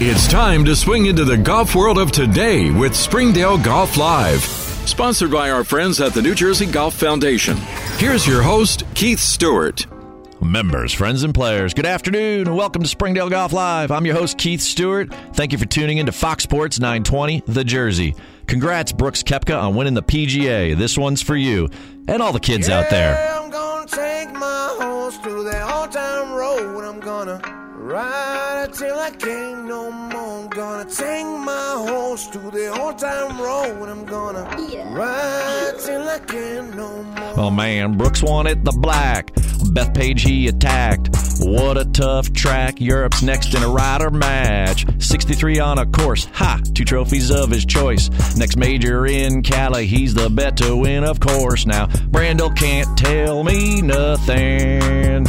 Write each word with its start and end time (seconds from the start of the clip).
It's 0.00 0.28
time 0.28 0.64
to 0.66 0.76
swing 0.76 1.06
into 1.06 1.24
the 1.24 1.36
golf 1.36 1.74
world 1.74 1.98
of 1.98 2.12
today 2.12 2.70
with 2.70 2.94
Springdale 2.94 3.58
Golf 3.58 3.96
Live. 3.96 4.38
Sponsored 4.38 5.32
by 5.32 5.50
our 5.50 5.64
friends 5.64 6.00
at 6.00 6.14
the 6.14 6.22
New 6.22 6.36
Jersey 6.36 6.66
Golf 6.66 6.94
Foundation. 6.94 7.56
Here's 7.96 8.24
your 8.24 8.40
host, 8.40 8.84
Keith 8.94 9.18
Stewart. 9.18 9.88
Members, 10.40 10.92
friends, 10.92 11.24
and 11.24 11.34
players, 11.34 11.74
good 11.74 11.84
afternoon 11.84 12.46
and 12.46 12.56
welcome 12.56 12.82
to 12.82 12.88
Springdale 12.88 13.28
Golf 13.28 13.52
Live. 13.52 13.90
I'm 13.90 14.06
your 14.06 14.14
host, 14.14 14.38
Keith 14.38 14.60
Stewart. 14.60 15.12
Thank 15.34 15.50
you 15.50 15.58
for 15.58 15.66
tuning 15.66 15.98
in 15.98 16.06
to 16.06 16.12
Fox 16.12 16.44
Sports 16.44 16.78
920, 16.78 17.42
The 17.48 17.64
Jersey. 17.64 18.14
Congrats, 18.46 18.92
Brooks 18.92 19.24
Koepka, 19.24 19.60
on 19.60 19.74
winning 19.74 19.94
the 19.94 20.02
PGA. 20.04 20.76
This 20.76 20.96
one's 20.96 21.22
for 21.22 21.34
you 21.34 21.68
and 22.06 22.22
all 22.22 22.32
the 22.32 22.38
kids 22.38 22.68
yeah, 22.68 22.78
out 22.78 22.90
there. 22.90 23.16
I'm 28.00 28.70
gonna 28.70 28.72
take 28.74 28.86
my 28.86 28.86
horse 28.88 29.08
to 29.08 29.08
the 29.08 29.08
old 29.08 29.08
town 29.08 29.08
road. 29.08 29.08
I'm 29.08 29.08
ride 29.08 29.08
till 29.08 29.08
I 29.08 29.10
can't 29.10 29.66
no 29.66 29.98
more. 30.12 30.38
I'm 30.38 30.48
gonna 30.48 30.88
take 30.88 31.26
my 31.26 31.70
horse 31.84 32.28
to 32.28 32.38
the 32.38 32.68
old 32.78 32.98
town 32.98 33.38
road. 33.38 33.88
I'm 33.88 34.04
gonna 34.04 34.44
ride 34.94 35.72
till 35.80 36.08
I 36.08 36.18
can't 36.20 36.76
no 36.76 37.02
more. 37.02 37.34
Oh 37.36 37.50
man, 37.50 37.96
Brooks 37.96 38.22
wanted 38.22 38.64
the 38.64 38.72
black. 38.72 39.34
Bethpage 39.34 40.20
he 40.20 40.48
attacked. 40.48 41.10
What 41.40 41.76
a 41.76 41.84
tough 41.84 42.32
track. 42.32 42.80
Europe's 42.80 43.22
next 43.22 43.54
in 43.54 43.62
a 43.62 43.68
Ryder 43.68 44.10
match. 44.10 44.86
63 44.98 45.58
on 45.60 45.78
a 45.78 45.86
course. 45.86 46.26
Ha! 46.34 46.60
Two 46.74 46.84
trophies 46.84 47.30
of 47.30 47.50
his 47.50 47.64
choice. 47.64 48.10
Next 48.36 48.56
major 48.56 49.06
in 49.06 49.42
Cali. 49.42 49.86
He's 49.86 50.14
the 50.14 50.30
bet 50.30 50.56
to 50.58 50.76
win, 50.76 51.04
of 51.04 51.20
course. 51.20 51.66
Now, 51.66 51.86
Brandel 51.86 52.56
can't 52.56 52.96
tell 52.96 53.44
me 53.44 53.82
nothing. 53.82 55.26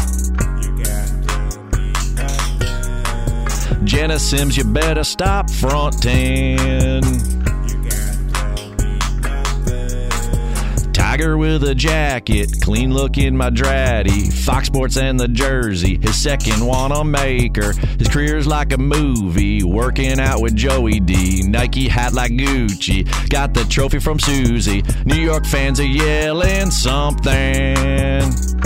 Jena 3.99 4.17
Sims, 4.17 4.55
you 4.55 4.63
better 4.63 5.03
stop 5.03 5.49
fronting. 5.49 7.02
Tiger 10.94 11.38
with 11.38 11.66
a 11.66 11.75
jacket, 11.75 12.50
clean 12.61 12.94
look 12.94 13.17
in 13.17 13.36
my 13.36 13.50
Draddy. 13.50 14.31
Fox 14.45 14.67
Sports 14.67 14.95
and 14.95 15.20
the 15.20 15.27
jersey, 15.27 16.00
his 16.02 16.16
second 16.16 16.66
Wanamaker. 16.66 17.73
His 17.97 18.08
career's 18.08 18.47
like 18.47 18.72
a 18.72 18.77
movie, 18.77 19.66
working 19.66 20.17
out 20.17 20.42
with 20.42 20.55
Joey 20.55 21.02
D. 21.02 21.44
Nike 21.45 21.89
hat 21.89 22.14
like 22.14 22.31
Gucci, 22.31 23.03
got 23.27 23.53
the 23.53 23.66
trophy 23.66 24.00
from 24.00 24.17
Suzy. 24.17 24.81
New 25.03 25.20
York 25.20 25.45
fans 25.45 25.77
are 25.81 25.83
yelling 25.83 26.72
something. 26.72 28.58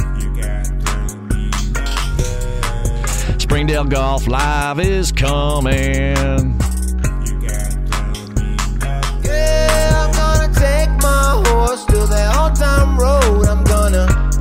Springdale 3.54 3.84
Golf 3.84 4.28
Live 4.28 4.80
is 4.80 5.12
coming. 5.12 6.16
Yeah, 9.24 9.94
I'm 9.96 10.12
gonna 10.12 10.52
take 10.56 10.90
my 11.00 11.44
horse 11.46 11.86
to 11.86 11.98
the 11.98 12.52
town 12.58 12.98
road. 12.98 13.46
I'm. 13.46 13.73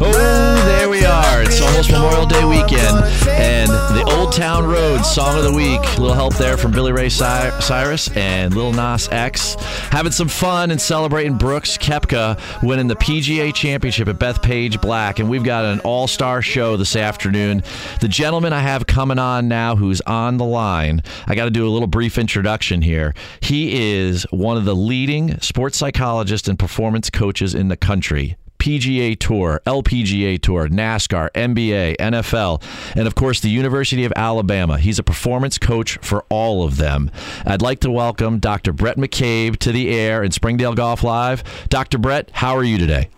Oh, 0.05 0.65
there 0.67 0.89
we 0.89 1.05
are. 1.05 1.43
It's 1.43 1.61
almost 1.61 1.93
Memorial 1.93 2.27
Day 2.27 2.45
weekend. 2.45 3.05
And 3.29 3.71
the 3.71 4.03
Old 4.17 4.33
Town 4.33 4.67
Road 4.67 5.03
Song 5.03 5.39
of 5.39 5.45
the 5.45 5.53
Week. 5.53 5.79
A 5.81 6.01
little 6.01 6.15
help 6.15 6.35
there 6.35 6.57
from 6.57 6.73
Billy 6.73 6.91
Ray 6.91 7.09
Cyrus 7.09 8.11
and 8.17 8.53
Lil 8.53 8.73
Nas 8.73 9.09
X. 9.13 9.55
Having 9.93 10.11
some 10.11 10.27
fun 10.27 10.73
and 10.73 10.81
celebrating 10.81 11.39
Brooks 11.39 11.79
Koepka 11.79 12.37
winning 12.65 12.89
the 12.89 12.97
PGA 12.97 13.55
Championship 13.55 14.09
at 14.09 14.19
Bethpage 14.19 14.81
Black. 14.81 15.21
And 15.21 15.31
we've 15.31 15.45
got 15.45 15.65
an 15.65 15.79
all 15.81 16.09
star 16.09 16.43
show 16.43 16.77
this 16.77 16.97
afternoon. 16.97 17.63
The 18.01 18.09
gentleman 18.09 18.53
I 18.53 18.59
have 18.59 18.89
coming 18.89 19.21
on 19.21 19.47
now 19.47 19.77
who's 19.77 20.01
on 20.01 20.37
the 20.37 20.45
line, 20.45 21.03
I 21.29 21.37
got 21.37 21.45
to 21.45 21.51
do 21.53 21.65
a 21.65 21.71
little 21.71 21.87
brief 21.87 22.19
introduction 22.19 22.83
here. 22.83 23.15
He 23.41 23.93
is 23.93 24.27
one 24.33 24.57
of 24.57 24.65
the 24.65 24.75
leading 24.75 25.39
sports 25.41 25.79
psychologists 25.79 26.49
and 26.49 26.59
performance 26.59 27.09
coaches 27.09 27.55
in 27.55 27.69
the 27.69 27.77
country. 27.77 28.37
PGA 28.63 29.19
Tour, 29.19 29.61
LPGA 29.67 30.41
Tour, 30.41 30.69
NASCAR, 30.69 31.33
NBA, 31.33 31.97
NFL, 31.97 32.63
and 32.95 33.09
of 33.09 33.17
course 33.17 33.41
the 33.41 33.51
University 33.51 34.05
of 34.05 34.13
Alabama. 34.15 34.79
He's 34.79 35.01
a 35.01 35.03
performance 35.03 35.59
coach 35.59 35.99
for 36.01 36.25
all 36.29 36.63
of 36.63 36.77
them. 36.77 37.11
I'd 37.45 37.61
like 37.61 37.81
to 37.81 37.91
welcome 37.91 38.39
Dr. 38.39 38.73
Bhrett 38.73 38.95
McCabe 38.95 39.57
to 39.57 39.73
the 39.73 39.91
air 39.91 40.23
in 40.23 40.31
Springdale 40.31 40.75
Golf 40.75 41.03
Live. 41.03 41.43
Dr. 41.71 41.99
Bhrett, 41.99 42.31
how 42.31 42.57
are 42.57 42.63
you 42.63 42.79
today? 42.79 43.09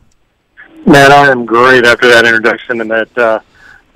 Man, 0.86 1.12
I 1.12 1.26
am 1.26 1.44
great 1.44 1.84
after 1.84 2.08
that 2.08 2.24
introduction 2.24 2.80
and 2.80 2.90
that 2.90 3.18
uh, 3.18 3.40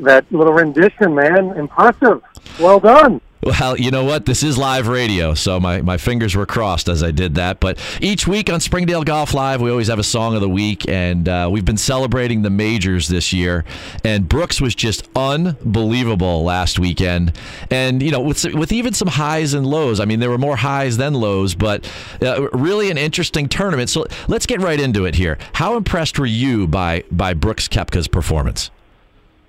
that 0.00 0.30
little 0.30 0.52
rendition, 0.52 1.14
man. 1.14 1.52
Impressive. 1.56 2.22
Well 2.60 2.78
done. 2.78 3.22
Well, 3.42 3.78
you 3.78 3.92
know 3.92 4.02
what? 4.02 4.26
This 4.26 4.42
is 4.42 4.58
live 4.58 4.88
radio, 4.88 5.32
so 5.32 5.60
my, 5.60 5.80
my 5.80 5.96
fingers 5.96 6.34
were 6.34 6.44
crossed 6.44 6.88
as 6.88 7.04
I 7.04 7.12
did 7.12 7.36
that. 7.36 7.60
But 7.60 7.78
each 8.00 8.26
week 8.26 8.50
on 8.50 8.58
Springdale 8.58 9.04
Golf 9.04 9.32
Live, 9.32 9.60
we 9.60 9.70
always 9.70 9.86
have 9.86 10.00
a 10.00 10.04
song 10.04 10.34
of 10.34 10.40
the 10.40 10.48
week, 10.48 10.88
and 10.88 11.28
uh, 11.28 11.48
we've 11.50 11.64
been 11.64 11.76
celebrating 11.76 12.42
the 12.42 12.50
majors 12.50 13.06
this 13.06 13.32
year. 13.32 13.64
And 14.02 14.28
Brooks 14.28 14.60
was 14.60 14.74
just 14.74 15.08
unbelievable 15.14 16.42
last 16.42 16.80
weekend, 16.80 17.32
and 17.70 18.02
you 18.02 18.10
know, 18.10 18.20
with 18.20 18.44
with 18.54 18.72
even 18.72 18.92
some 18.92 19.08
highs 19.08 19.54
and 19.54 19.64
lows. 19.64 20.00
I 20.00 20.04
mean, 20.04 20.18
there 20.18 20.30
were 20.30 20.38
more 20.38 20.56
highs 20.56 20.96
than 20.96 21.14
lows, 21.14 21.54
but 21.54 21.88
uh, 22.20 22.48
really 22.50 22.90
an 22.90 22.98
interesting 22.98 23.48
tournament. 23.48 23.88
So 23.88 24.06
let's 24.26 24.46
get 24.46 24.60
right 24.60 24.80
into 24.80 25.04
it 25.04 25.14
here. 25.14 25.38
How 25.54 25.76
impressed 25.76 26.18
were 26.18 26.26
you 26.26 26.66
by 26.66 27.04
by 27.12 27.34
Brooks 27.34 27.68
Koepka's 27.68 28.08
performance? 28.08 28.72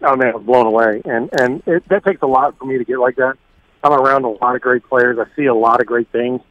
Oh 0.04 0.16
man, 0.16 0.30
I 0.30 0.36
was 0.36 0.46
blown 0.46 0.68
away, 0.68 1.02
and 1.06 1.30
and 1.42 1.64
it, 1.66 1.90
that 1.90 2.06
takes 2.06 2.22
a 2.22 2.28
lot 2.28 2.56
for 2.60 2.66
me 2.66 2.78
to 2.78 2.86
get 2.86 3.00
like 3.00 3.16
that. 3.16 3.36
I'm 3.84 3.94
around 3.94 4.26
a 4.26 4.30
lot 4.30 4.56
of 4.56 4.62
great 4.62 4.84
players. 4.84 5.18
I 5.20 5.26
see 5.36 5.46
a 5.46 5.54
lot 5.54 5.80
of 5.80 5.88
great 5.88 6.12
things. 6.12 6.42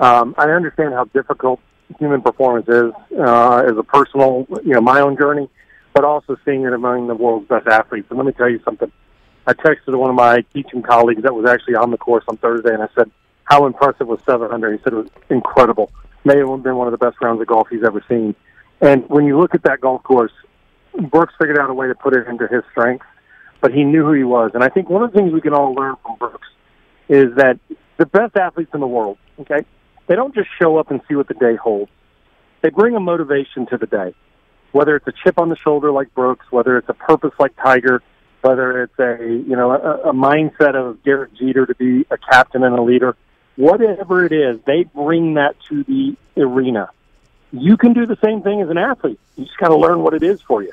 Um, 0.00 0.34
I 0.36 0.50
understand 0.50 0.92
how 0.94 1.04
difficult 1.04 1.60
human 1.98 2.22
performance 2.22 2.68
is 2.68 2.92
uh, 3.18 3.62
as 3.66 3.76
a 3.76 3.82
personal, 3.82 4.46
you 4.64 4.74
know, 4.74 4.80
my 4.80 5.00
own 5.00 5.16
journey, 5.16 5.48
but 5.92 6.04
also 6.04 6.36
seeing 6.44 6.62
it 6.62 6.72
among 6.72 7.06
the 7.06 7.14
world's 7.14 7.48
best 7.48 7.66
athletes. 7.66 8.06
And 8.10 8.18
let 8.18 8.26
me 8.26 8.32
tell 8.32 8.48
you 8.48 8.60
something. 8.64 8.90
I 9.46 9.52
texted 9.52 9.94
one 9.94 10.10
of 10.10 10.16
my 10.16 10.42
teaching 10.52 10.82
colleagues 10.82 11.22
that 11.22 11.34
was 11.34 11.46
actually 11.48 11.76
on 11.76 11.90
the 11.90 11.98
course 11.98 12.24
on 12.28 12.36
Thursday, 12.38 12.72
and 12.72 12.82
I 12.82 12.88
said, 12.94 13.10
"How 13.44 13.66
impressive 13.66 14.06
was 14.06 14.20
700?" 14.26 14.72
He 14.72 14.82
said 14.82 14.94
it 14.94 14.96
was 14.96 15.10
incredible. 15.28 15.90
May 16.24 16.38
have 16.38 16.62
been 16.62 16.76
one 16.76 16.86
of 16.86 16.92
the 16.92 16.98
best 16.98 17.16
rounds 17.20 17.40
of 17.42 17.46
golf 17.46 17.68
he's 17.70 17.84
ever 17.84 18.02
seen. 18.08 18.34
And 18.80 19.08
when 19.08 19.26
you 19.26 19.38
look 19.38 19.54
at 19.54 19.62
that 19.64 19.80
golf 19.80 20.02
course, 20.02 20.32
Brooks 21.10 21.34
figured 21.38 21.58
out 21.58 21.68
a 21.68 21.74
way 21.74 21.86
to 21.86 21.94
put 21.94 22.14
it 22.14 22.26
into 22.26 22.46
his 22.46 22.62
strengths, 22.70 23.06
but 23.60 23.72
he 23.72 23.84
knew 23.84 24.04
who 24.04 24.12
he 24.12 24.24
was. 24.24 24.52
And 24.54 24.64
I 24.64 24.70
think 24.70 24.88
one 24.88 25.02
of 25.02 25.12
the 25.12 25.18
things 25.18 25.32
we 25.32 25.42
can 25.42 25.52
all 25.52 25.74
learn 25.74 25.96
from 26.02 26.16
Brooks 26.16 26.48
is 27.08 27.34
that 27.36 27.58
the 27.96 28.06
best 28.06 28.36
athletes 28.36 28.70
in 28.74 28.80
the 28.80 28.86
world, 28.86 29.18
okay, 29.40 29.64
they 30.06 30.16
don't 30.16 30.34
just 30.34 30.48
show 30.58 30.76
up 30.78 30.90
and 30.90 31.00
see 31.08 31.14
what 31.14 31.28
the 31.28 31.34
day 31.34 31.56
holds. 31.56 31.90
They 32.62 32.70
bring 32.70 32.96
a 32.96 33.00
motivation 33.00 33.66
to 33.66 33.76
the 33.76 33.86
day, 33.86 34.14
whether 34.72 34.96
it's 34.96 35.06
a 35.06 35.12
chip 35.12 35.38
on 35.38 35.48
the 35.48 35.56
shoulder 35.56 35.92
like 35.92 36.14
Brooks, 36.14 36.46
whether 36.50 36.76
it's 36.78 36.88
a 36.88 36.94
purpose 36.94 37.32
like 37.38 37.54
Tiger, 37.56 38.02
whether 38.40 38.82
it's 38.82 38.98
a 38.98 39.16
you 39.22 39.56
know 39.56 39.70
a, 39.70 40.10
a 40.10 40.12
mindset 40.12 40.74
of 40.74 41.02
Derek 41.02 41.34
Jeter 41.34 41.66
to 41.66 41.74
be 41.74 42.06
a 42.10 42.18
captain 42.18 42.62
and 42.62 42.78
a 42.78 42.82
leader, 42.82 43.16
whatever 43.56 44.24
it 44.24 44.32
is, 44.32 44.60
they 44.66 44.84
bring 44.84 45.34
that 45.34 45.56
to 45.68 45.84
the 45.84 46.16
arena. 46.36 46.90
You 47.52 47.76
can 47.76 47.92
do 47.92 48.04
the 48.06 48.18
same 48.22 48.42
thing 48.42 48.60
as 48.60 48.68
an 48.68 48.78
athlete. 48.78 49.20
You 49.36 49.44
just 49.44 49.56
got 49.58 49.68
to 49.68 49.76
learn 49.76 50.00
what 50.00 50.14
it 50.14 50.22
is 50.22 50.42
for 50.42 50.62
you. 50.62 50.72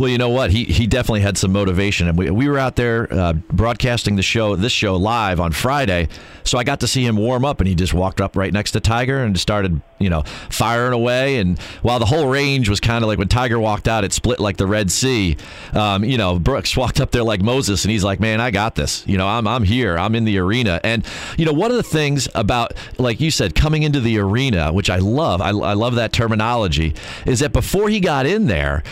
Well, 0.00 0.08
you 0.08 0.16
know 0.16 0.30
what? 0.30 0.50
He 0.50 0.64
he 0.64 0.86
definitely 0.86 1.20
had 1.20 1.36
some 1.36 1.52
motivation, 1.52 2.08
and 2.08 2.16
we, 2.16 2.30
we 2.30 2.48
were 2.48 2.58
out 2.58 2.74
there 2.74 3.06
uh, 3.12 3.34
broadcasting 3.34 4.16
the 4.16 4.22
show, 4.22 4.56
this 4.56 4.72
show 4.72 4.96
live 4.96 5.40
on 5.40 5.52
Friday. 5.52 6.08
So 6.42 6.56
I 6.56 6.64
got 6.64 6.80
to 6.80 6.86
see 6.86 7.04
him 7.04 7.18
warm 7.18 7.44
up, 7.44 7.60
and 7.60 7.68
he 7.68 7.74
just 7.74 7.92
walked 7.92 8.18
up 8.18 8.34
right 8.34 8.50
next 8.50 8.70
to 8.70 8.80
Tiger 8.80 9.22
and 9.22 9.38
started, 9.38 9.82
you 9.98 10.08
know, 10.08 10.22
firing 10.48 10.94
away. 10.94 11.36
And 11.36 11.58
while 11.82 11.98
the 11.98 12.06
whole 12.06 12.28
range 12.28 12.70
was 12.70 12.80
kind 12.80 13.04
of 13.04 13.08
like 13.08 13.18
when 13.18 13.28
Tiger 13.28 13.60
walked 13.60 13.88
out, 13.88 14.02
it 14.02 14.14
split 14.14 14.40
like 14.40 14.56
the 14.56 14.66
Red 14.66 14.90
Sea. 14.90 15.36
Um, 15.74 16.02
you 16.02 16.16
know, 16.16 16.38
Brooks 16.38 16.74
walked 16.78 16.98
up 16.98 17.10
there 17.10 17.22
like 17.22 17.42
Moses, 17.42 17.84
and 17.84 17.92
he's 17.92 18.02
like, 18.02 18.20
"Man, 18.20 18.40
I 18.40 18.50
got 18.50 18.76
this. 18.76 19.06
You 19.06 19.18
know, 19.18 19.28
I'm 19.28 19.46
I'm 19.46 19.64
here. 19.64 19.98
I'm 19.98 20.14
in 20.14 20.24
the 20.24 20.38
arena." 20.38 20.80
And 20.82 21.04
you 21.36 21.44
know, 21.44 21.52
one 21.52 21.70
of 21.70 21.76
the 21.76 21.82
things 21.82 22.26
about, 22.34 22.72
like 22.96 23.20
you 23.20 23.30
said, 23.30 23.54
coming 23.54 23.82
into 23.82 24.00
the 24.00 24.18
arena, 24.18 24.72
which 24.72 24.88
I 24.88 24.96
love, 24.96 25.42
I, 25.42 25.50
I 25.50 25.74
love 25.74 25.96
that 25.96 26.14
terminology, 26.14 26.94
is 27.26 27.40
that 27.40 27.52
before 27.52 27.90
he 27.90 28.00
got 28.00 28.24
in 28.24 28.46
there 28.46 28.82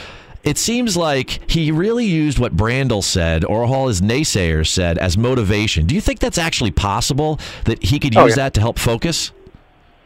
it 0.44 0.56
seems 0.58 0.96
like 0.96 1.50
he 1.50 1.70
really 1.70 2.06
used 2.06 2.38
what 2.38 2.56
Brandel 2.56 3.02
said 3.02 3.44
or 3.44 3.64
all 3.64 3.88
his 3.88 4.00
naysayers 4.00 4.68
said 4.68 4.98
as 4.98 5.18
motivation. 5.18 5.86
Do 5.86 5.94
you 5.94 6.00
think 6.00 6.20
that's 6.20 6.38
actually 6.38 6.70
possible 6.70 7.38
that 7.64 7.82
he 7.82 7.98
could 7.98 8.16
oh, 8.16 8.24
use 8.24 8.34
Oh, 8.34 8.40
yeah. 8.40 8.44
that 8.44 8.54
to 8.54 8.60
help 8.60 8.78
focus? 8.78 9.32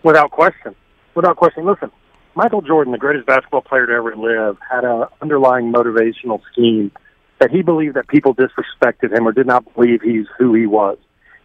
Without 0.03 0.31
question. 0.31 0.75
Without 1.15 1.37
question. 1.37 1.65
Listen, 1.65 1.91
Michael 2.35 2.63
Jordan, 2.63 2.93
the 2.93 2.99
greatest 2.99 3.27
basketball 3.27 3.61
player 3.61 3.87
to 3.87 3.93
ever 3.93 4.17
live, 4.17 4.57
had 4.69 4.85
an 4.85 5.05
underlying 5.21 5.73
motivational 5.73 6.41
scheme 6.51 6.91
that 7.39 7.51
he 7.51 7.63
believed 7.63 7.97
that 7.97 8.09
people 8.09 8.35
disrespected 8.35 9.13
him 9.17 9.27
or 9.27 9.33
did 9.33 9.47
not 9.47 9.75
believe 9.75 10.01
he's 10.01 10.27
who 10.39 10.55
he 10.55 10.67
was. 10.67 10.97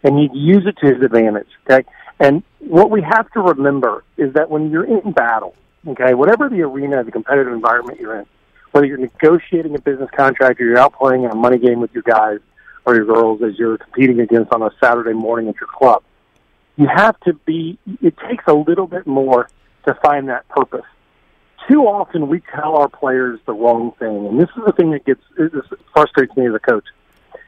And 0.02 0.18
he'd 0.18 0.32
use 0.32 0.64
it 0.66 0.76
to 0.78 0.94
his 0.94 1.02
advantage. 1.02 1.48
Okay? 1.68 1.86
And 2.20 2.42
what 2.60 2.90
we 2.90 3.02
have 3.02 3.30
to 3.32 3.40
remember 3.40 4.04
is 4.16 4.32
that 4.34 4.50
when 4.50 4.70
you're 4.70 4.84
in 4.84 5.12
battle, 5.12 5.54
okay, 5.86 6.14
whatever 6.14 6.48
the 6.48 6.62
arena, 6.62 7.04
the 7.04 7.10
competitive 7.10 7.52
environment 7.52 8.00
you're 8.00 8.18
in, 8.20 8.26
whether 8.78 8.86
you're 8.86 8.96
negotiating 8.96 9.74
a 9.74 9.80
business 9.80 10.08
contract 10.16 10.60
or 10.60 10.64
you're 10.64 10.78
out 10.78 10.92
playing 10.92 11.24
in 11.24 11.30
a 11.32 11.34
money 11.34 11.58
game 11.58 11.80
with 11.80 11.92
your 11.92 12.04
guys, 12.04 12.38
for 12.84 12.94
your 12.94 13.06
girls 13.06 13.42
as 13.42 13.58
you're 13.58 13.76
competing 13.76 14.20
against 14.20 14.52
on 14.52 14.62
a 14.62 14.70
Saturday 14.80 15.14
morning 15.14 15.48
at 15.48 15.56
your 15.56 15.66
club. 15.66 16.04
You 16.76 16.86
have 16.86 17.18
to 17.20 17.32
be. 17.32 17.76
It 18.00 18.14
takes 18.28 18.44
a 18.46 18.54
little 18.54 18.86
bit 18.86 19.04
more 19.04 19.50
to 19.84 19.94
find 19.94 20.28
that 20.28 20.48
purpose. 20.48 20.84
Too 21.68 21.82
often 21.88 22.28
we 22.28 22.40
tell 22.54 22.76
our 22.76 22.88
players 22.88 23.40
the 23.46 23.52
wrong 23.52 23.90
thing, 23.98 24.28
and 24.28 24.40
this 24.40 24.48
is 24.56 24.62
the 24.64 24.72
thing 24.72 24.92
that 24.92 25.04
gets 25.04 25.22
this 25.36 25.50
frustrates 25.92 26.36
me 26.36 26.46
as 26.46 26.54
a 26.54 26.60
coach. 26.60 26.84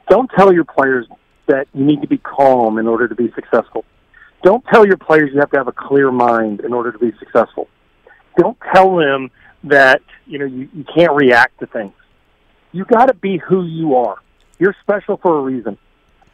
Don't 0.08 0.28
tell 0.36 0.52
your 0.52 0.64
players 0.64 1.06
that 1.46 1.68
you 1.72 1.84
need 1.84 2.02
to 2.02 2.08
be 2.08 2.18
calm 2.18 2.76
in 2.76 2.88
order 2.88 3.06
to 3.06 3.14
be 3.14 3.30
successful. 3.36 3.84
Don't 4.42 4.64
tell 4.66 4.84
your 4.84 4.96
players 4.96 5.30
you 5.32 5.38
have 5.38 5.50
to 5.52 5.58
have 5.58 5.68
a 5.68 5.72
clear 5.72 6.10
mind 6.10 6.58
in 6.58 6.72
order 6.72 6.90
to 6.90 6.98
be 6.98 7.12
successful. 7.20 7.68
Don't 8.36 8.58
tell 8.74 8.96
them 8.96 9.30
that 9.64 10.02
you 10.26 10.38
know 10.38 10.44
you, 10.44 10.68
you 10.74 10.84
can't 10.84 11.14
react 11.14 11.58
to 11.60 11.66
things. 11.66 11.92
You 12.72 12.84
got 12.84 13.06
to 13.06 13.14
be 13.14 13.38
who 13.38 13.64
you 13.64 13.96
are. 13.96 14.16
You're 14.58 14.76
special 14.82 15.16
for 15.16 15.38
a 15.38 15.42
reason, 15.42 15.78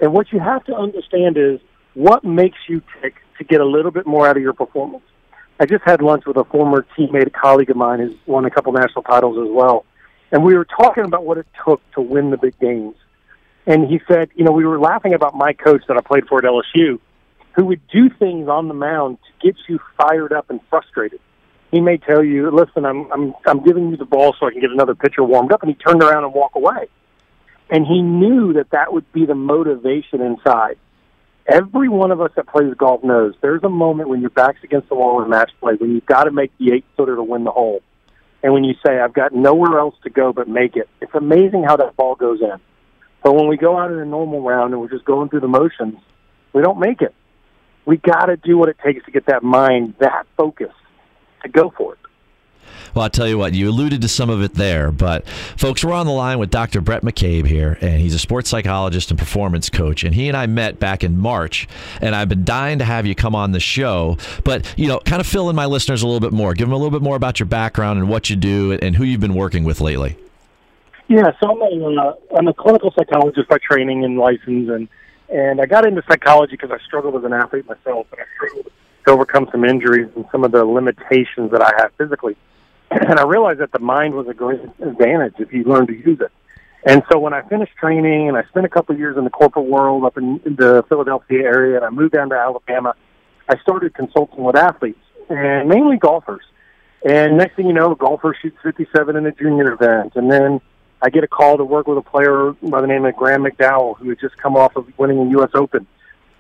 and 0.01 0.13
what 0.13 0.33
you 0.33 0.41
have 0.41 0.65
to 0.65 0.75
understand 0.75 1.37
is 1.37 1.61
what 1.95 2.25
makes 2.25 2.59
you 2.69 2.83
tick 3.01 3.15
to 3.39 3.45
get 3.45 3.61
a 3.61 3.65
little 3.65 3.91
bit 3.91 4.07
more 4.07 4.27
out 4.27 4.37
of 4.37 4.43
your 4.43 4.53
performance. 4.53 5.05
I 5.59 5.65
just 5.65 5.83
had 5.85 6.03
lunch 6.03 6.27
with 6.27 6.37
a 6.37 6.45
former 6.45 6.85
teammate, 6.97 7.27
a 7.27 7.31
colleague 7.31 7.71
of 7.71 7.77
mine, 7.77 8.01
who's 8.01 8.17
won 8.27 8.45
a 8.45 8.51
couple 8.51 8.73
national 8.73 9.03
titles 9.03 9.39
as 9.39 9.51
well, 9.51 9.87
and 10.33 10.45
we 10.45 10.55
were 10.55 10.67
talking 10.67 11.05
about 11.05 11.25
what 11.25 11.39
it 11.39 11.47
took 11.65 11.81
to 11.93 12.01
win 12.01 12.31
the 12.31 12.37
big 12.37 12.59
games. 12.59 12.97
And 13.67 13.89
he 13.89 14.01
said, 14.07 14.31
you 14.37 14.45
know, 14.45 14.53
we 14.53 14.65
were 14.65 14.79
laughing 14.79 15.13
about 15.13 15.35
my 15.35 15.53
coach 15.53 15.83
that 15.89 15.97
I 15.97 16.01
played 16.01 16.27
for 16.29 16.39
at 16.39 16.45
LSU, 16.45 17.01
who 17.57 17.65
would 17.65 17.81
do 17.89 18.09
things 18.11 18.49
on 18.49 18.69
the 18.69 18.75
mound 18.75 19.19
to 19.19 19.47
get 19.47 19.57
you 19.69 19.81
fired 19.97 20.33
up 20.33 20.51
and 20.51 20.61
frustrated. 20.71 21.21
He 21.77 21.83
may 21.83 21.99
tell 21.99 22.25
you, 22.25 22.51
"Listen, 22.51 22.87
I'm 22.87 23.13
I'm 23.13 23.35
I'm 23.45 23.63
giving 23.63 23.91
you 23.91 23.99
the 23.99 24.07
ball 24.07 24.35
so 24.41 24.47
I 24.47 24.53
can 24.53 24.63
get 24.63 24.71
another 24.71 24.95
pitcher 24.95 25.23
warmed 25.23 25.53
up," 25.53 25.63
and 25.63 25.69
he 25.69 25.75
turned 25.75 26.03
around 26.03 26.25
and 26.25 26.33
walk 26.33 26.55
away. 26.55 26.89
And 27.69 27.87
he 27.87 28.01
knew 28.01 28.55
that 28.55 28.71
that 28.71 28.95
would 28.95 29.13
be 29.13 29.27
the 29.27 29.35
motivation 29.35 30.23
inside. 30.23 30.79
Every 31.47 31.91
one 31.91 32.13
of 32.13 32.23
us 32.23 32.31
that 32.35 32.47
plays 32.47 32.73
golf 32.79 33.05
knows 33.05 33.35
there's 33.43 33.63
a 33.63 33.69
moment 33.69 34.09
when 34.09 34.23
your 34.23 34.31
back's 34.31 34.65
against 34.65 34.89
the 34.89 34.95
wall 34.95 35.23
in 35.23 35.29
match 35.29 35.51
play 35.61 35.75
when 35.75 35.93
you've 35.93 36.07
got 36.07 36.25
to 36.25 36.31
make 36.31 36.51
the 36.57 36.73
eight 36.73 36.87
footer 36.97 37.15
to 37.15 37.23
win 37.23 37.45
the 37.45 37.51
hole. 37.51 37.83
And 38.43 38.55
when 38.55 38.65
you 38.65 38.73
say, 38.83 38.99
I've 38.99 39.13
got 39.13 39.35
nowhere 39.35 39.79
else 39.79 39.97
to 40.05 40.09
go 40.09 40.33
but 40.33 40.49
make 40.49 40.77
it, 40.77 40.89
it's 41.03 41.15
amazing 41.15 41.65
how 41.65 41.77
that 41.77 41.95
ball 41.95 42.15
goes 42.15 42.41
in. 42.41 42.59
But 43.23 43.35
when 43.35 43.49
we 43.49 43.59
go 43.59 43.77
out 43.77 43.93
in 43.93 43.99
a 43.99 44.07
normal 44.07 44.41
round 44.41 44.73
and 44.73 44.81
we're 44.81 44.89
just 44.89 45.05
going 45.05 45.29
through 45.29 45.41
the 45.41 45.49
motions, 45.49 45.99
we 46.55 46.63
don't 46.63 46.79
make 46.79 47.03
it. 47.03 47.15
We 47.85 47.99
got 47.99 48.27
to 48.27 48.39
do 48.39 48.57
what 48.57 48.71
it 48.71 48.79
takes 48.83 49.05
to 49.05 49.11
get 49.11 49.27
that 49.27 49.43
mind 49.43 49.95
that 49.99 50.27
focus 50.39 50.73
to 51.47 51.53
go 51.53 51.71
for 51.71 51.95
it. 51.95 51.99
Well, 52.97 53.03
I'll 53.03 53.11
tell 53.11 53.29
you 53.29 53.37
what, 53.37 53.53
you 53.53 53.69
alluded 53.69 54.01
to 54.01 54.09
some 54.09 54.31
of 54.31 54.43
it 54.43 54.55
there, 54.55 54.91
but 54.91 55.29
folks, 55.29 55.85
we're 55.85 55.93
on 55.93 56.07
the 56.07 56.13
line 56.13 56.39
with 56.39 56.51
Dr. 56.51 56.81
Bhrett 56.81 57.03
McCabe 57.03 57.47
here, 57.47 57.77
and 57.83 58.01
he's 58.01 58.15
a 58.15 58.19
sports 58.19 58.49
psychologist 58.49 59.11
and 59.11 59.19
performance 59.19 59.69
coach. 59.69 60.03
And 60.03 60.15
he 60.15 60.29
and 60.29 60.37
I 60.37 60.47
met 60.47 60.79
back 60.79 61.05
in 61.05 61.19
March, 61.19 61.69
and 62.01 62.15
I've 62.15 62.31
been 62.31 62.45
dying 62.45 62.79
to 62.79 62.87
have 62.87 63.05
you 63.05 63.15
come 63.15 63.35
on 63.35 63.53
the 63.53 63.61
show. 63.61 64.17
But, 64.45 64.73
you 64.79 64.89
know, 64.89 65.01
kind 65.01 65.21
of 65.21 65.27
fill 65.27 65.51
in 65.51 65.57
my 65.57 65.67
listeners 65.67 66.03
a 66.03 66.07
little 66.07 66.21
bit 66.21 66.33
more. 66.33 66.55
Give 66.55 66.69
them 66.69 66.73
a 66.73 66.79
little 66.79 66.91
bit 66.91 67.03
more 67.03 67.17
about 67.17 67.39
your 67.39 67.47
background 67.47 67.99
and 67.99 68.09
what 68.09 68.31
you 68.31 68.37
do 68.37 68.73
and 68.73 68.97
who 68.97 69.05
you've 69.05 69.21
been 69.21 69.35
working 69.35 69.65
with 69.65 69.83
lately. 69.83 70.17
Yeah, 71.09 71.33
so 71.39 71.51
I'm 71.51 71.83
a, 71.83 72.01
uh, 72.01 72.15
I'm 72.39 72.49
a 72.49 72.55
clinical 72.55 72.95
psychologist 72.99 73.47
by 73.51 73.59
training 73.59 74.05
and 74.05 74.19
license, 74.19 74.71
and 74.71 74.89
and 75.29 75.61
I 75.61 75.67
got 75.67 75.87
into 75.87 76.03
psychology 76.09 76.53
because 76.53 76.71
I 76.71 76.79
struggled 76.85 77.15
as 77.17 77.25
an 77.25 77.33
athlete 77.33 77.67
myself, 77.69 78.07
and 78.13 78.23
I 78.23 78.25
struggled 78.37 78.73
to 79.07 79.13
overcome 79.13 79.49
some 79.51 79.65
injuries 79.65 80.11
and 80.17 80.25
some 80.33 80.45
of 80.45 80.53
the 80.53 80.65
limitations 80.65 81.51
that 81.53 81.63
I 81.63 81.73
have 81.79 81.93
physically. 81.97 82.37
And 82.91 83.19
I 83.19 83.25
realized 83.25 83.59
that 83.61 83.73
the 83.73 83.81
mind 83.81 84.15
was 84.15 84.29
a 84.29 84.35
great 84.35 84.61
advantage 84.81 85.35
if 85.39 85.53
you 85.53 85.65
learn 85.65 85.89
to 85.89 85.93
use 85.93 86.21
it. 86.21 86.31
And 86.85 87.03
so 87.11 87.19
when 87.19 87.35
I 87.35 87.43
finished 87.43 87.73
training 87.77 88.29
and 88.29 88.37
I 88.37 88.45
spent 88.45 88.65
a 88.65 88.69
couple 88.69 88.95
of 88.95 89.01
years 89.01 89.17
in 89.17 89.25
the 89.25 89.31
corporate 89.31 89.67
world 89.67 90.05
up 90.05 90.17
in, 90.17 90.41
the 90.45 90.85
Philadelphia 90.89 91.43
area 91.43 91.77
and 91.77 91.85
I 91.85 91.91
moved 91.91 92.15
down 92.15 92.29
to 92.31 92.37
Alabama, 92.37 92.95
I 93.49 93.59
started 93.59 93.93
consulting 93.95 94.45
with 94.45 94.55
athletes 94.55 95.01
and 95.29 95.69
mainly 95.69 95.97
golfers. 95.97 96.45
And 97.05 97.37
next 97.37 97.57
thing 97.57 97.67
you 97.67 97.73
know, 97.73 97.91
a 97.91 97.97
golfer 97.97 98.37
shoots 98.41 98.57
57 98.63 99.17
in 99.17 99.27
a 99.27 99.33
junior 99.33 99.73
event. 99.73 100.13
And 100.15 100.31
then 100.31 100.61
I 101.03 101.11
get 101.11 101.25
a 101.25 101.29
call 101.29 101.57
to 101.57 101.65
work 101.65 101.89
with 101.89 101.99
a 101.99 102.03
player 102.03 102.53
by 102.63 102.81
the 102.81 102.87
name 102.87 103.05
of 103.05 103.17
Graham 103.17 103.45
McDowell, 103.45 103.99
who 103.99 104.09
had 104.11 104.21
just 104.21 104.37
come 104.37 104.57
off 104.57 104.77
of 104.77 104.87
winning 104.97 105.19
a 105.19 105.31
U.S. 105.31 105.51
Open. 105.55 105.89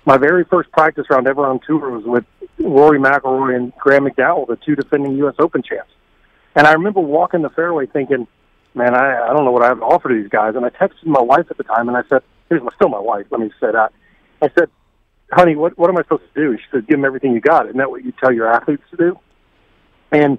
My 0.06 0.16
very 0.16 0.44
first 0.44 0.70
practice 0.70 1.06
round 1.10 1.26
ever 1.26 1.44
on 1.44 1.58
tour 1.66 1.90
was 1.90 2.04
with 2.04 2.24
Rory 2.60 2.98
McIlroy 2.98 3.56
and 3.56 3.74
Graham 3.76 4.04
McDowell, 4.06 4.46
the 4.46 4.56
two 4.64 4.76
defending 4.76 5.16
U.S. 5.18 5.34
Open 5.40 5.62
champs. 5.62 5.90
And 6.54 6.66
I 6.66 6.72
remember 6.72 7.00
walking 7.00 7.42
the 7.42 7.50
fairway 7.50 7.86
thinking, 7.86 8.28
man, 8.74 8.94
I, 8.94 9.28
I 9.28 9.32
don't 9.32 9.44
know 9.44 9.50
what 9.50 9.64
I 9.64 9.68
have 9.68 9.78
to 9.78 9.84
offer 9.84 10.08
to 10.08 10.14
these 10.14 10.30
guys. 10.30 10.54
And 10.54 10.64
I 10.64 10.70
texted 10.70 11.06
my 11.06 11.20
wife 11.20 11.46
at 11.50 11.56
the 11.56 11.64
time, 11.64 11.88
and 11.88 11.96
I 11.96 12.02
said, 12.08 12.22
here's 12.48 12.62
my, 12.62 12.70
still 12.76 12.88
my 12.88 13.00
wife, 13.00 13.26
let 13.30 13.40
me 13.40 13.50
say 13.60 13.72
that. 13.72 13.92
I 14.40 14.48
said, 14.56 14.70
honey, 15.32 15.56
what, 15.56 15.76
what 15.76 15.90
am 15.90 15.98
I 15.98 16.02
supposed 16.02 16.22
to 16.34 16.40
do? 16.40 16.56
She 16.56 16.64
said, 16.70 16.86
give 16.86 16.98
them 16.98 17.04
everything 17.04 17.32
you 17.32 17.40
got. 17.40 17.66
Isn't 17.66 17.78
that 17.78 17.90
what 17.90 18.04
you 18.04 18.12
tell 18.12 18.32
your 18.32 18.50
athletes 18.50 18.84
to 18.92 18.96
do? 18.96 19.18
And 20.12 20.38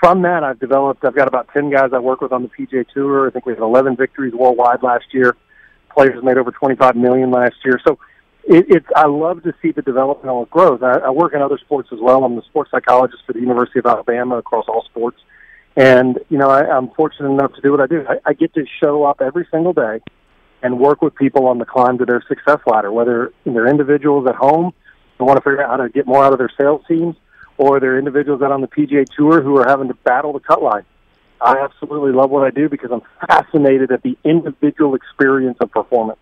from 0.00 0.22
that, 0.22 0.42
I've 0.42 0.58
developed. 0.58 1.04
I've 1.04 1.14
got 1.14 1.28
about 1.28 1.48
ten 1.52 1.70
guys 1.70 1.90
I 1.94 1.98
work 2.00 2.20
with 2.20 2.32
on 2.32 2.42
the 2.42 2.48
PGA 2.48 2.84
Tour. 2.92 3.28
I 3.28 3.30
think 3.30 3.46
we 3.46 3.52
had 3.52 3.62
11 3.62 3.96
victories 3.96 4.34
worldwide 4.34 4.82
last 4.82 5.06
year. 5.12 5.36
Players 5.90 6.22
made 6.22 6.36
over 6.36 6.50
25 6.50 6.96
million 6.96 7.30
last 7.30 7.54
year. 7.64 7.80
So 7.86 7.98
it, 8.46 8.66
it's. 8.68 8.86
I 8.94 9.06
love 9.06 9.42
to 9.44 9.54
see 9.62 9.72
the 9.72 9.82
developmental 9.82 10.46
growth. 10.46 10.82
I, 10.82 10.98
I 10.98 11.10
work 11.10 11.34
in 11.34 11.42
other 11.42 11.58
sports 11.58 11.90
as 11.92 11.98
well. 12.00 12.24
I'm 12.24 12.36
the 12.36 12.42
sports 12.42 12.70
psychologist 12.70 13.22
for 13.26 13.32
the 13.32 13.40
University 13.40 13.78
of 13.78 13.86
Alabama 13.86 14.36
across 14.36 14.66
all 14.68 14.84
sports, 14.84 15.18
and 15.76 16.18
you 16.28 16.38
know 16.38 16.48
I, 16.48 16.64
I'm 16.64 16.90
fortunate 16.90 17.30
enough 17.30 17.54
to 17.54 17.60
do 17.60 17.70
what 17.70 17.80
I 17.80 17.86
do. 17.86 18.04
I, 18.08 18.16
I 18.24 18.32
get 18.32 18.54
to 18.54 18.64
show 18.82 19.04
up 19.04 19.20
every 19.20 19.46
single 19.50 19.72
day 19.72 20.00
and 20.62 20.78
work 20.78 21.02
with 21.02 21.14
people 21.14 21.46
on 21.46 21.58
the 21.58 21.64
climb 21.64 21.98
to 21.98 22.04
their 22.04 22.22
success 22.26 22.60
ladder, 22.66 22.90
whether 22.90 23.32
they're 23.44 23.68
individuals 23.68 24.26
at 24.26 24.34
home 24.34 24.72
who 25.18 25.24
want 25.24 25.36
to 25.36 25.42
figure 25.42 25.62
out 25.62 25.70
how 25.70 25.76
to 25.76 25.90
get 25.90 26.06
more 26.06 26.24
out 26.24 26.32
of 26.32 26.38
their 26.38 26.50
sales 26.58 26.82
teams 26.88 27.16
or 27.56 27.80
there 27.80 27.94
are 27.94 27.98
individuals 27.98 28.42
out 28.42 28.50
on 28.50 28.60
the 28.60 28.68
PGA 28.68 29.06
Tour 29.16 29.40
who 29.42 29.56
are 29.58 29.68
having 29.68 29.88
to 29.88 29.94
battle 29.94 30.32
the 30.32 30.40
cut 30.40 30.62
line. 30.62 30.84
I 31.40 31.58
absolutely 31.58 32.12
love 32.12 32.30
what 32.30 32.44
I 32.44 32.50
do 32.50 32.68
because 32.68 32.90
I'm 32.90 33.02
fascinated 33.26 33.92
at 33.92 34.02
the 34.02 34.16
individual 34.24 34.94
experience 34.94 35.58
of 35.60 35.70
performance. 35.70 36.18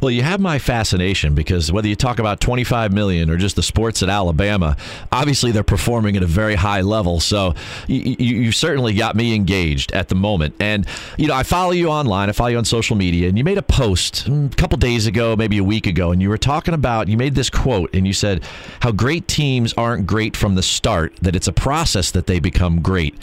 Well, 0.00 0.12
you 0.12 0.22
have 0.22 0.38
my 0.40 0.58
fascination 0.58 1.34
because 1.34 1.72
whether 1.72 1.88
you 1.88 1.96
talk 1.96 2.20
about 2.20 2.40
25 2.40 2.92
million 2.92 3.30
or 3.30 3.36
just 3.36 3.56
the 3.56 3.64
sports 3.64 4.02
at 4.02 4.08
Alabama, 4.08 4.76
obviously 5.10 5.50
they're 5.50 5.64
performing 5.64 6.16
at 6.16 6.22
a 6.22 6.26
very 6.26 6.54
high 6.54 6.82
level. 6.82 7.18
So 7.18 7.54
you, 7.88 8.16
you, 8.18 8.52
certainly 8.52 8.94
got 8.94 9.16
me 9.16 9.34
engaged 9.34 9.92
at 9.92 10.08
the 10.08 10.14
moment. 10.14 10.54
And, 10.60 10.86
you 11.16 11.26
know, 11.26 11.34
I 11.34 11.42
follow 11.42 11.72
you 11.72 11.88
online, 11.88 12.28
I 12.28 12.32
follow 12.32 12.50
you 12.50 12.58
on 12.58 12.64
social 12.64 12.96
media, 12.96 13.28
and 13.28 13.36
you 13.36 13.44
made 13.44 13.58
a 13.58 13.62
post 13.62 14.26
mm, 14.26 14.52
a 14.52 14.56
couple 14.56 14.78
days 14.78 15.06
ago, 15.06 15.36
maybe 15.36 15.58
a 15.58 15.64
week 15.64 15.86
ago, 15.86 16.12
and 16.12 16.22
you 16.22 16.28
were 16.28 16.38
talking 16.38 16.74
about, 16.74 17.08
you 17.08 17.16
made 17.16 17.34
this 17.34 17.50
quote, 17.50 17.92
and 17.94 18.06
you 18.06 18.12
said 18.12 18.44
how 18.80 18.92
great 18.92 19.26
teams 19.26 19.72
aren't 19.74 20.06
great 20.06 20.36
from 20.36 20.54
the 20.54 20.62
start, 20.62 21.14
that 21.22 21.34
it's 21.34 21.48
a 21.48 21.52
process 21.52 22.10
that 22.12 22.26
they 22.26 22.40
become 22.40 22.80
great. 22.80 23.14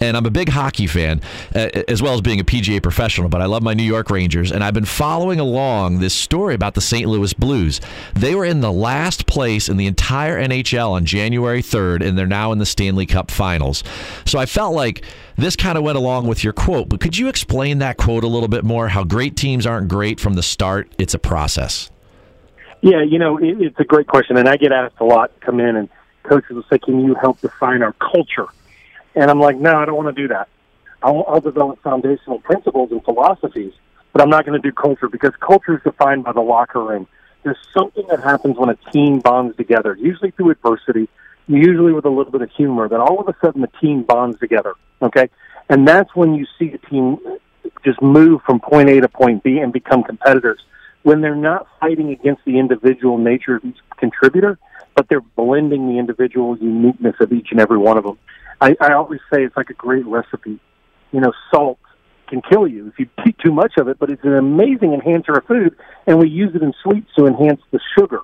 And 0.00 0.16
I'm 0.16 0.26
a 0.26 0.30
big 0.30 0.48
hockey 0.48 0.86
fan, 0.86 1.20
as 1.54 2.02
well 2.02 2.14
as 2.14 2.20
being 2.20 2.40
a 2.40 2.44
PGA 2.44 2.82
professional, 2.82 3.28
but 3.28 3.40
I 3.40 3.46
love 3.46 3.62
my 3.62 3.74
New 3.74 3.84
York 3.84 4.10
Rangers, 4.10 4.50
and 4.50 4.64
I've 4.64 4.74
been 4.74 4.84
following 4.84 5.40
along 5.40 6.00
this 6.00 6.23
story 6.24 6.54
about 6.54 6.74
the 6.74 6.80
St. 6.80 7.08
Louis 7.08 7.32
Blues. 7.32 7.80
They 8.14 8.34
were 8.34 8.44
in 8.44 8.60
the 8.60 8.72
last 8.72 9.26
place 9.26 9.68
in 9.68 9.76
the 9.76 9.86
entire 9.86 10.36
NHL 10.42 10.90
on 10.90 11.04
January 11.04 11.62
3rd, 11.62 12.04
and 12.04 12.18
they're 12.18 12.26
now 12.26 12.50
in 12.50 12.58
the 12.58 12.66
Stanley 12.66 13.06
Cup 13.06 13.30
Finals. 13.30 13.84
So 14.24 14.38
I 14.38 14.46
felt 14.46 14.74
like 14.74 15.04
this 15.36 15.54
kind 15.54 15.78
of 15.78 15.84
went 15.84 15.96
along 15.96 16.26
with 16.26 16.42
your 16.42 16.52
quote, 16.52 16.88
but 16.88 17.00
could 17.00 17.16
you 17.16 17.28
explain 17.28 17.78
that 17.78 17.96
quote 17.96 18.24
a 18.24 18.28
little 18.28 18.48
bit 18.48 18.64
more? 18.64 18.88
How 18.88 19.04
great 19.04 19.36
teams 19.36 19.66
aren't 19.66 19.88
great 19.88 20.18
from 20.18 20.34
the 20.34 20.42
start, 20.42 20.92
it's 20.98 21.14
a 21.14 21.18
process. 21.18 21.90
Yeah, 22.80 23.02
you 23.02 23.18
know, 23.18 23.38
it, 23.38 23.60
it's 23.60 23.80
a 23.80 23.84
great 23.84 24.06
question, 24.06 24.36
and 24.36 24.48
I 24.48 24.56
get 24.56 24.72
asked 24.72 24.96
a 25.00 25.04
lot. 25.04 25.30
Come 25.40 25.60
in 25.60 25.76
and 25.76 25.88
coaches 26.24 26.50
will 26.50 26.64
say, 26.64 26.78
"Can 26.78 27.04
you 27.04 27.14
help 27.14 27.40
define 27.40 27.82
our 27.82 27.94
culture?" 27.94 28.46
And 29.14 29.30
I'm 29.30 29.40
like, 29.40 29.56
"No, 29.56 29.76
I 29.76 29.86
don't 29.86 29.96
want 29.96 30.14
to 30.14 30.22
do 30.22 30.28
that. 30.28 30.48
I'll, 31.04 31.24
I'll 31.28 31.40
develop 31.40 31.82
foundational 31.82 32.40
principles 32.40 32.90
and 32.90 33.04
philosophies 33.04 33.72
but 34.14 34.22
I'm 34.22 34.30
not 34.30 34.46
going 34.46 34.60
to 34.60 34.66
do 34.66 34.72
culture 34.72 35.08
because 35.08 35.32
culture 35.40 35.76
is 35.76 35.82
defined 35.82 36.22
by 36.24 36.32
the 36.32 36.40
locker 36.40 36.82
room. 36.82 37.08
There's 37.42 37.58
something 37.76 38.06
that 38.08 38.22
happens 38.22 38.56
when 38.56 38.70
a 38.70 38.76
team 38.92 39.18
bonds 39.18 39.56
together, 39.56 39.96
usually 40.00 40.30
through 40.30 40.50
adversity, 40.50 41.08
usually 41.48 41.92
with 41.92 42.04
a 42.04 42.08
little 42.08 42.30
bit 42.30 42.40
of 42.40 42.50
humor, 42.52 42.88
that 42.88 43.00
all 43.00 43.20
of 43.20 43.28
a 43.28 43.34
sudden 43.44 43.60
the 43.60 43.70
team 43.80 44.04
bonds 44.04 44.38
together. 44.38 44.74
Okay? 45.02 45.28
And 45.68 45.86
that's 45.86 46.14
when 46.14 46.34
you 46.34 46.46
see 46.58 46.72
a 46.72 46.78
team 46.78 47.18
just 47.84 48.00
move 48.00 48.40
from 48.46 48.60
point 48.60 48.88
A 48.88 49.00
to 49.00 49.08
point 49.08 49.42
B 49.42 49.58
and 49.58 49.72
become 49.72 50.04
competitors. 50.04 50.60
When 51.02 51.20
they're 51.20 51.34
not 51.34 51.66
fighting 51.80 52.10
against 52.10 52.44
the 52.46 52.58
individual 52.58 53.18
nature 53.18 53.56
of 53.56 53.64
each 53.64 53.78
contributor, 53.96 54.58
but 54.94 55.08
they're 55.08 55.20
blending 55.20 55.88
the 55.88 55.98
individual 55.98 56.56
uniqueness 56.56 57.16
of 57.20 57.32
each 57.32 57.48
and 57.50 57.60
every 57.60 57.78
one 57.78 57.98
of 57.98 58.04
them. 58.04 58.16
I, 58.60 58.76
I 58.80 58.92
always 58.92 59.20
say 59.30 59.44
it's 59.44 59.56
like 59.56 59.70
a 59.70 59.74
great 59.74 60.06
recipe. 60.06 60.60
You 61.12 61.20
know, 61.20 61.32
salt 61.50 61.78
can 62.28 62.42
kill 62.42 62.66
you 62.66 62.88
if 62.88 62.98
you 62.98 63.08
eat 63.26 63.36
too 63.44 63.52
much 63.52 63.74
of 63.78 63.88
it, 63.88 63.98
but 63.98 64.10
it's 64.10 64.24
an 64.24 64.34
amazing 64.34 64.92
enhancer 64.92 65.32
of 65.32 65.44
food, 65.46 65.76
and 66.06 66.18
we 66.18 66.28
use 66.28 66.54
it 66.54 66.62
in 66.62 66.72
sweets 66.82 67.08
to 67.18 67.26
enhance 67.26 67.60
the 67.70 67.80
sugar, 67.96 68.20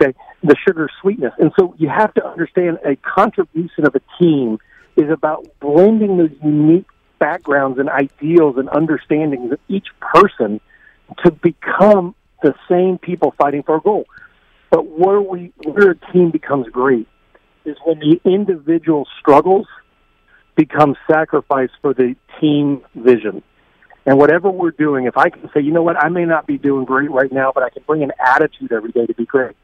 okay, 0.00 0.16
the 0.42 0.56
sugar 0.66 0.88
sweetness. 1.00 1.32
And 1.38 1.52
so 1.58 1.74
you 1.78 1.88
have 1.88 2.12
to 2.14 2.26
understand 2.26 2.78
a 2.84 2.96
contribution 2.96 3.86
of 3.86 3.94
a 3.94 4.00
team 4.18 4.58
is 4.96 5.10
about 5.10 5.46
blending 5.60 6.16
those 6.16 6.32
unique 6.42 6.86
backgrounds 7.18 7.78
and 7.78 7.88
ideals 7.88 8.56
and 8.58 8.68
understandings 8.70 9.52
of 9.52 9.58
each 9.68 9.86
person 10.00 10.60
to 11.24 11.30
become 11.30 12.14
the 12.42 12.54
same 12.68 12.98
people 12.98 13.34
fighting 13.38 13.62
for 13.62 13.76
a 13.76 13.80
goal. 13.80 14.06
But 14.70 14.86
where 14.86 15.20
we 15.20 15.52
where 15.64 15.92
a 15.92 16.12
team 16.12 16.30
becomes 16.30 16.68
great 16.68 17.06
is 17.64 17.76
when 17.84 17.98
the 17.98 18.20
individual 18.24 19.06
struggles 19.20 19.66
become 20.56 20.96
sacrifice 21.08 21.70
for 21.80 21.94
the 21.94 22.16
team 22.40 22.82
vision. 22.94 23.42
And 24.06 24.18
whatever 24.18 24.50
we're 24.50 24.70
doing, 24.70 25.06
if 25.06 25.16
I 25.16 25.30
can 25.30 25.50
say, 25.52 25.60
you 25.60 25.72
know 25.72 25.82
what, 25.82 25.96
I 25.96 26.08
may 26.08 26.24
not 26.24 26.46
be 26.46 26.58
doing 26.58 26.84
great 26.84 27.10
right 27.10 27.30
now, 27.30 27.52
but 27.54 27.62
I 27.62 27.70
can 27.70 27.82
bring 27.86 28.02
an 28.02 28.12
attitude 28.24 28.72
every 28.72 28.92
day 28.92 29.06
to 29.06 29.14
be 29.14 29.26
great, 29.26 29.56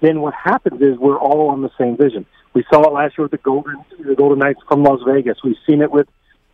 then 0.00 0.20
what 0.20 0.34
happens 0.34 0.80
is 0.82 0.98
we're 0.98 1.18
all 1.18 1.48
on 1.48 1.62
the 1.62 1.70
same 1.78 1.96
vision. 1.96 2.26
We 2.54 2.64
saw 2.70 2.82
it 2.82 2.92
last 2.92 3.18
year 3.18 3.24
with 3.24 3.32
the 3.32 3.38
Golden 3.38 3.84
the 3.98 4.14
Golden 4.14 4.38
Knights 4.38 4.60
from 4.68 4.82
Las 4.82 5.00
Vegas. 5.06 5.38
We've 5.42 5.56
seen 5.66 5.82
it 5.82 5.90
with 5.90 6.08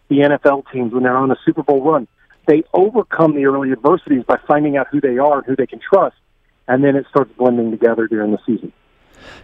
the 0.08 0.18
NFL 0.18 0.64
teams 0.72 0.92
when 0.92 1.02
they're 1.02 1.16
on 1.16 1.30
a 1.30 1.36
Super 1.44 1.62
Bowl 1.62 1.82
run. 1.82 2.08
They 2.46 2.64
overcome 2.72 3.34
the 3.34 3.46
early 3.46 3.72
adversities 3.72 4.24
by 4.24 4.38
finding 4.46 4.76
out 4.76 4.88
who 4.90 5.00
they 5.00 5.18
are 5.18 5.38
and 5.38 5.46
who 5.46 5.56
they 5.56 5.66
can 5.66 5.80
trust, 5.80 6.16
and 6.66 6.82
then 6.82 6.96
it 6.96 7.06
starts 7.10 7.32
blending 7.36 7.70
together 7.70 8.06
during 8.06 8.32
the 8.32 8.38
season. 8.46 8.72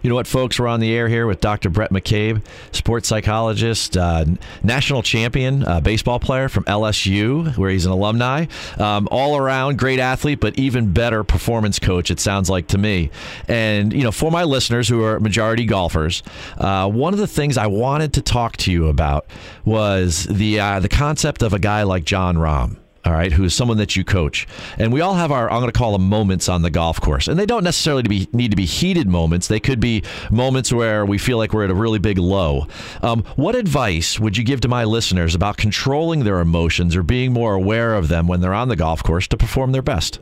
You 0.03 0.11
know 0.11 0.17
what, 0.17 0.27
folks? 0.27 0.59
We're 0.59 0.69
on 0.69 0.81
the 0.81 0.93
air 0.95 1.09
here 1.09 1.27
with 1.27 1.41
Dr. 1.41 1.71
Bhrett 1.71 1.91
McCabe, 1.91 2.43
sports 2.73 3.09
psychologist, 3.09 3.97
uh, 3.97 4.25
national 4.63 5.03
champion 5.03 5.65
uh, 5.65 5.81
baseball 5.81 6.21
player 6.21 6.49
from 6.49 6.65
LSU, 6.65 7.57
where 7.57 7.71
he's 7.71 7.87
an 7.87 7.93
alumni. 7.93 8.47
Um, 8.79 9.09
all 9.11 9.37
around 9.37 9.79
great 9.79 10.01
athlete, 10.01 10.41
but 10.41 10.59
even 10.59 10.93
better 10.93 11.25
performance 11.25 11.79
coach, 11.79 12.11
it 12.11 12.21
sounds 12.21 12.49
like 12.51 12.69
to 12.69 12.79
me. 12.79 13.11
And, 13.47 13.93
you 13.93 14.03
know, 14.03 14.13
for 14.13 14.31
my 14.31 14.45
listeners 14.45 14.89
who 14.89 15.03
are 15.05 15.21
majority 15.21 15.65
golfers, 15.65 16.23
uh, 16.59 16.89
one 16.89 17.13
of 17.13 17.19
the 17.19 17.27
things 17.27 17.57
I 17.57 17.67
wanted 17.67 18.13
to 18.15 18.23
talk 18.23 18.57
to 18.59 18.73
you 18.73 18.89
about 18.89 19.27
was 19.65 20.25
the, 20.25 20.61
uh, 20.61 20.81
the 20.81 20.89
concept 20.89 21.43
of 21.43 21.53
a 21.53 21.59
guy 21.59 21.83
like 21.83 22.05
Jon 22.05 22.37
Rahm 22.37 22.79
all 23.09 23.15
right, 23.15 23.33
who 23.33 23.45
is 23.45 23.55
someone 23.55 23.79
that 23.79 23.97
you 23.97 24.05
coach. 24.05 24.47
And 24.77 24.93
we 24.93 25.01
all 25.01 25.15
have 25.15 25.33
our, 25.33 25.51
I'm 25.51 25.61
going 25.61 25.73
to 25.73 25.79
call 25.79 25.93
them 25.93 26.07
moments 26.11 26.47
on 26.47 26.61
the 26.61 26.69
golf 26.69 27.01
course. 27.01 27.27
And 27.27 27.39
they 27.39 27.47
don't 27.47 27.65
necessarily 27.65 28.03
be, 28.03 28.29
need 28.35 28.51
to 28.51 28.57
be 28.57 28.67
heated 28.67 29.09
moments. 29.09 29.49
They 29.49 29.61
could 29.61 29.81
be 29.81 30.03
moments 30.31 30.75
where 30.75 31.07
we 31.07 31.17
feel 31.17 31.39
like 31.39 31.55
we're 31.55 31.65
at 31.65 31.71
a 31.71 31.75
really 31.75 31.99
big 31.99 32.19
low. 32.19 32.67
Um, 33.01 33.25
what 33.37 33.55
advice 33.55 34.21
would 34.21 34.37
you 34.37 34.45
give 34.45 34.61
to 34.61 34.69
my 34.69 34.85
listeners 34.85 35.35
about 35.35 35.57
controlling 35.57 36.25
their 36.25 36.41
emotions 36.41 36.95
or 36.95 37.03
being 37.03 37.33
more 37.33 37.55
aware 37.55 37.95
of 37.95 38.09
them 38.09 38.27
when 38.27 38.43
they're 38.43 38.53
on 38.53 38.69
the 38.69 38.77
golf 38.77 39.03
course 39.03 39.27
to 39.29 39.39
perform 39.39 39.73
their 39.73 39.81
best? 39.81 40.19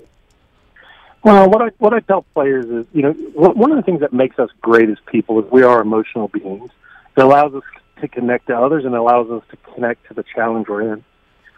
Well, 1.24 1.50
what 1.50 1.60
I 1.60 1.70
what 1.78 1.92
I 1.92 1.98
tell 1.98 2.22
players 2.34 2.66
is, 2.66 2.86
you 2.92 3.02
know, 3.02 3.12
one 3.34 3.72
of 3.72 3.76
the 3.76 3.82
things 3.82 3.98
that 3.98 4.12
makes 4.12 4.38
us 4.38 4.50
great 4.60 4.88
as 4.90 4.98
people 5.06 5.42
is 5.42 5.50
we 5.50 5.64
are 5.64 5.80
emotional 5.80 6.28
beings. 6.28 6.70
It 7.16 7.20
allows 7.20 7.52
us 7.52 7.64
to 8.00 8.06
connect 8.06 8.46
to 8.46 8.56
others 8.56 8.84
and 8.84 8.94
allows 8.94 9.28
us 9.28 9.42
to 9.50 9.56
connect 9.74 10.06
to 10.06 10.14
the 10.14 10.22
challenge 10.22 10.68
we're 10.68 10.92
in 10.92 11.04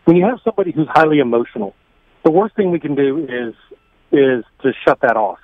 when 0.09 0.17
you 0.17 0.25
have 0.25 0.41
somebody 0.43 0.73
who's 0.73 0.89
highly 0.89 1.19
emotional, 1.19 1.75
the 2.25 2.31
worst 2.31 2.57
thing 2.57 2.71
we 2.71 2.81
can 2.81 2.95
do 2.95 3.27
is 3.29 3.55
is 4.11 4.43
to 4.63 4.73
shut 4.83 4.99
that 5.03 5.19
off 5.19 5.39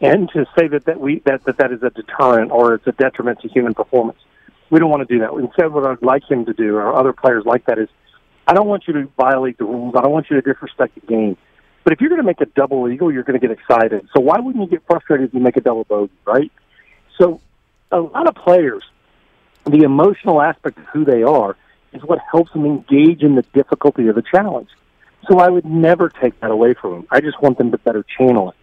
and 0.00 0.28
to 0.30 0.46
say 0.58 0.66
that 0.66 0.84
that 0.86 0.98
we 0.98 1.20
that 1.26 1.44
that, 1.44 1.58
that 1.58 1.70
is 1.70 1.80
a 1.84 1.90
deterrent 1.90 2.50
or 2.50 2.74
it's 2.74 2.86
a 2.88 2.92
detriment 2.92 3.38
to 3.42 3.48
human 3.48 3.72
performance. 3.72 4.18
We 4.68 4.80
don't 4.80 4.90
want 4.90 5.06
to 5.06 5.14
do 5.14 5.20
that. 5.20 5.32
Instead, 5.34 5.72
what 5.72 5.86
I'd 5.86 6.02
like 6.02 6.28
him 6.28 6.44
to 6.46 6.52
do, 6.52 6.74
or 6.74 6.92
other 6.92 7.12
players 7.12 7.44
like 7.46 7.66
that, 7.66 7.78
is 7.78 7.88
I 8.48 8.52
don't 8.52 8.66
want 8.66 8.88
you 8.88 8.94
to 8.94 9.08
violate 9.16 9.58
the 9.58 9.64
rules. 9.64 9.94
I 9.96 10.00
don't 10.00 10.10
want 10.10 10.26
you 10.28 10.40
to 10.40 10.42
disrespect 10.42 10.96
the 10.96 11.06
game. 11.06 11.36
But 11.84 11.92
if 11.92 12.00
you're 12.00 12.10
going 12.10 12.20
to 12.20 12.26
make 12.26 12.40
a 12.40 12.46
double 12.46 12.88
eagle, 12.88 13.12
you're 13.12 13.22
going 13.22 13.40
to 13.40 13.46
get 13.46 13.56
excited. 13.56 14.08
So 14.12 14.20
why 14.20 14.40
wouldn't 14.40 14.64
you 14.64 14.70
get 14.70 14.84
frustrated 14.88 15.28
if 15.28 15.34
you 15.34 15.40
make 15.40 15.56
a 15.56 15.60
double 15.60 15.84
bogey, 15.84 16.12
right? 16.26 16.50
So 17.16 17.40
a 17.92 18.00
lot 18.00 18.26
of 18.26 18.34
players, 18.34 18.82
the 19.66 19.82
emotional 19.82 20.42
aspect 20.42 20.78
of 20.78 20.84
who 20.86 21.04
they 21.04 21.22
are 21.22 21.56
is 21.92 22.02
what 22.02 22.18
helps 22.30 22.52
them 22.52 22.64
engage 22.64 23.22
in 23.22 23.34
the 23.34 23.42
difficulty 23.54 24.08
of 24.08 24.14
the 24.14 24.22
challenge. 24.22 24.68
So 25.28 25.38
I 25.38 25.48
would 25.48 25.64
never 25.64 26.08
take 26.08 26.38
that 26.40 26.50
away 26.50 26.74
from 26.74 26.92
them. 26.92 27.06
I 27.10 27.20
just 27.20 27.40
want 27.42 27.58
them 27.58 27.70
to 27.72 27.78
better 27.78 28.04
channel 28.18 28.50
it. 28.50 28.56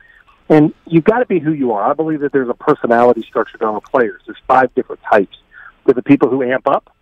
And 0.50 0.74
you've 0.86 1.04
got 1.04 1.20
to 1.20 1.26
be 1.26 1.40
who 1.40 1.52
you 1.52 1.74
are. 1.74 1.90
I 1.90 1.94
believe 1.94 2.22
that 2.22 2.32
there's 2.32 2.50
a 2.50 2.54
personality 2.54 3.22
structure 3.22 3.58
to 3.58 3.66
our 3.66 3.82
players. 3.82 4.22
There's 4.26 4.38
five 4.48 4.74
different 4.76 5.02
types. 5.10 5.38
There's 5.86 5.96
the 5.96 6.04
people 6.04 6.30
who 6.30 6.42
amp 6.42 6.68
up. 6.68 6.96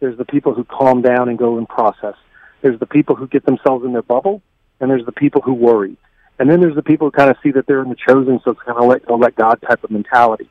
There's 0.00 0.16
the 0.16 0.24
people 0.24 0.54
who 0.54 0.64
calm 0.64 1.02
down 1.02 1.28
and 1.28 1.38
go 1.38 1.58
and 1.58 1.68
process. 1.68 2.14
There's 2.62 2.78
the 2.78 2.86
people 2.86 3.16
who 3.16 3.26
get 3.26 3.44
themselves 3.46 3.84
in 3.84 3.92
their 3.92 4.02
bubble, 4.02 4.42
and 4.80 4.90
there's 4.90 5.04
the 5.06 5.12
people 5.12 5.40
who 5.40 5.54
worry. 5.54 5.96
And 6.38 6.50
then 6.50 6.60
there's 6.60 6.74
the 6.74 6.82
people 6.82 7.08
who 7.08 7.10
kind 7.12 7.30
of 7.30 7.36
see 7.42 7.50
that 7.52 7.66
they're 7.66 7.82
in 7.82 7.90
the 7.90 7.96
chosen, 7.96 8.40
so 8.44 8.52
it's 8.52 8.60
kind 8.62 8.78
of 8.78 8.86
let 8.86 9.04
go, 9.06 9.16
let 9.16 9.34
God 9.34 9.60
type 9.62 9.84
of 9.84 9.90
mentality. 9.90 10.48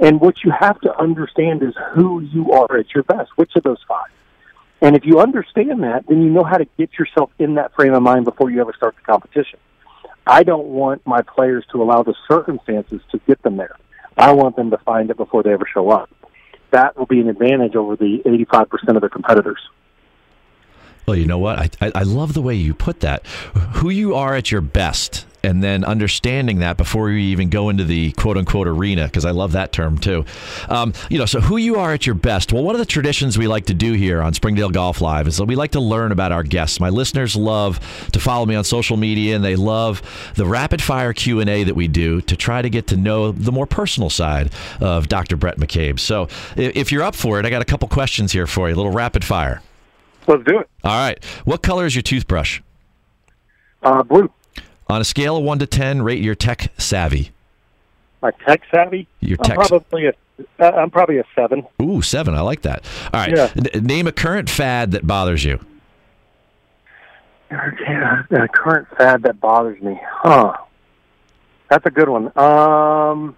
And 0.00 0.20
what 0.20 0.42
you 0.42 0.50
have 0.50 0.80
to 0.80 0.96
understand 0.98 1.62
is 1.62 1.74
who 1.92 2.20
you 2.20 2.52
are 2.52 2.76
at 2.76 2.94
your 2.94 3.04
best. 3.04 3.30
Which 3.36 3.52
of 3.54 3.62
those 3.62 3.78
five? 3.86 4.10
And 4.80 4.96
if 4.96 5.04
you 5.04 5.20
understand 5.20 5.82
that, 5.82 6.06
then 6.08 6.22
you 6.22 6.30
know 6.30 6.44
how 6.44 6.56
to 6.56 6.64
get 6.78 6.98
yourself 6.98 7.30
in 7.38 7.54
that 7.54 7.74
frame 7.74 7.92
of 7.92 8.02
mind 8.02 8.24
before 8.24 8.50
you 8.50 8.60
ever 8.60 8.72
start 8.74 8.96
the 8.96 9.02
competition. 9.02 9.58
I 10.26 10.42
don't 10.42 10.68
want 10.68 11.06
my 11.06 11.22
players 11.22 11.64
to 11.72 11.82
allow 11.82 12.02
the 12.02 12.14
circumstances 12.28 13.00
to 13.10 13.18
get 13.26 13.42
them 13.42 13.56
there. 13.56 13.76
I 14.16 14.32
want 14.32 14.56
them 14.56 14.70
to 14.70 14.78
find 14.78 15.10
it 15.10 15.16
before 15.16 15.42
they 15.42 15.52
ever 15.52 15.66
show 15.72 15.90
up. 15.90 16.10
That 16.70 16.96
will 16.96 17.06
be 17.06 17.20
an 17.20 17.28
advantage 17.28 17.74
over 17.74 17.96
the 17.96 18.22
85% 18.24 18.94
of 18.94 19.00
their 19.00 19.10
competitors. 19.10 19.58
Well, 21.06 21.16
you 21.16 21.26
know 21.26 21.38
what? 21.38 21.58
I, 21.58 21.70
I, 21.80 21.92
I 21.96 22.02
love 22.02 22.34
the 22.34 22.42
way 22.42 22.54
you 22.54 22.74
put 22.74 23.00
that. 23.00 23.26
Who 23.74 23.90
you 23.90 24.14
are 24.14 24.34
at 24.36 24.52
your 24.52 24.60
best 24.60 25.26
and 25.42 25.62
then 25.62 25.84
understanding 25.84 26.58
that 26.60 26.76
before 26.76 27.10
you 27.10 27.18
even 27.18 27.48
go 27.48 27.68
into 27.68 27.84
the 27.84 28.12
quote 28.12 28.36
unquote 28.36 28.66
arena, 28.66 29.04
because 29.06 29.24
I 29.24 29.30
love 29.30 29.52
that 29.52 29.72
term 29.72 29.98
too. 29.98 30.24
Um, 30.68 30.92
you 31.08 31.18
know, 31.18 31.26
so 31.26 31.40
who 31.40 31.56
you 31.56 31.76
are 31.76 31.92
at 31.92 32.06
your 32.06 32.14
best. 32.14 32.52
Well, 32.52 32.62
one 32.62 32.74
of 32.74 32.78
the 32.78 32.86
traditions 32.86 33.38
we 33.38 33.48
like 33.48 33.66
to 33.66 33.74
do 33.74 33.92
here 33.92 34.22
on 34.22 34.34
Springdale 34.34 34.70
Golf 34.70 35.00
Live 35.00 35.26
is 35.26 35.36
that 35.38 35.44
we 35.44 35.56
like 35.56 35.72
to 35.72 35.80
learn 35.80 36.12
about 36.12 36.32
our 36.32 36.42
guests. 36.42 36.80
My 36.80 36.90
listeners 36.90 37.36
love 37.36 37.80
to 38.12 38.20
follow 38.20 38.46
me 38.46 38.54
on 38.54 38.64
social 38.64 38.96
media, 38.96 39.34
and 39.34 39.44
they 39.44 39.56
love 39.56 40.02
the 40.36 40.46
rapid 40.46 40.82
fire 40.82 41.12
Q 41.12 41.40
and 41.40 41.48
A 41.50 41.64
that 41.64 41.74
we 41.74 41.88
do 41.88 42.20
to 42.22 42.36
try 42.36 42.62
to 42.62 42.70
get 42.70 42.86
to 42.88 42.96
know 42.96 43.32
the 43.32 43.52
more 43.52 43.66
personal 43.66 44.10
side 44.10 44.52
of 44.80 45.08
Dr. 45.08 45.36
Bhrett 45.36 45.56
McCabe. 45.56 45.98
So, 45.98 46.28
if 46.56 46.92
you're 46.92 47.02
up 47.02 47.14
for 47.14 47.38
it, 47.38 47.46
I 47.46 47.50
got 47.50 47.62
a 47.62 47.66
couple 47.66 47.88
questions 47.88 48.32
here 48.32 48.46
for 48.46 48.68
you, 48.68 48.74
a 48.74 48.76
little 48.76 48.92
rapid 48.92 49.24
fire. 49.24 49.62
Let's 50.26 50.44
do 50.44 50.58
it. 50.60 50.68
All 50.84 50.96
right. 50.96 51.22
What 51.44 51.62
color 51.62 51.86
is 51.86 51.94
your 51.94 52.02
toothbrush? 52.02 52.60
Uh, 53.82 54.02
blue. 54.02 54.30
On 54.90 55.00
a 55.00 55.04
scale 55.04 55.36
of 55.36 55.44
one 55.44 55.58
to 55.60 55.66
ten, 55.66 56.02
rate 56.02 56.20
your 56.20 56.34
tech 56.34 56.72
savvy. 56.76 57.30
My 58.22 58.32
tech 58.44 58.62
savvy? 58.74 59.06
Your 59.20 59.38
I'm 59.40 59.44
tech. 59.44 59.56
probably 59.56 60.06
a. 60.06 60.12
Uh, 60.58 60.70
I'm 60.70 60.90
probably 60.90 61.18
a 61.18 61.24
seven. 61.34 61.64
Ooh, 61.80 62.02
seven. 62.02 62.34
I 62.34 62.40
like 62.40 62.62
that. 62.62 62.84
All 63.12 63.20
right. 63.20 63.30
Yeah. 63.30 63.52
N- 63.56 63.84
name 63.84 64.06
a 64.06 64.12
current 64.12 64.50
fad 64.50 64.92
that 64.92 65.06
bothers 65.06 65.44
you. 65.44 65.60
Yeah, 67.50 68.22
a 68.30 68.48
current 68.48 68.88
fad 68.96 69.22
that 69.22 69.40
bothers 69.40 69.80
me. 69.82 70.00
Huh. 70.08 70.54
That's 71.68 71.84
a 71.86 71.90
good 71.90 72.08
one. 72.08 72.36
Um, 72.38 73.36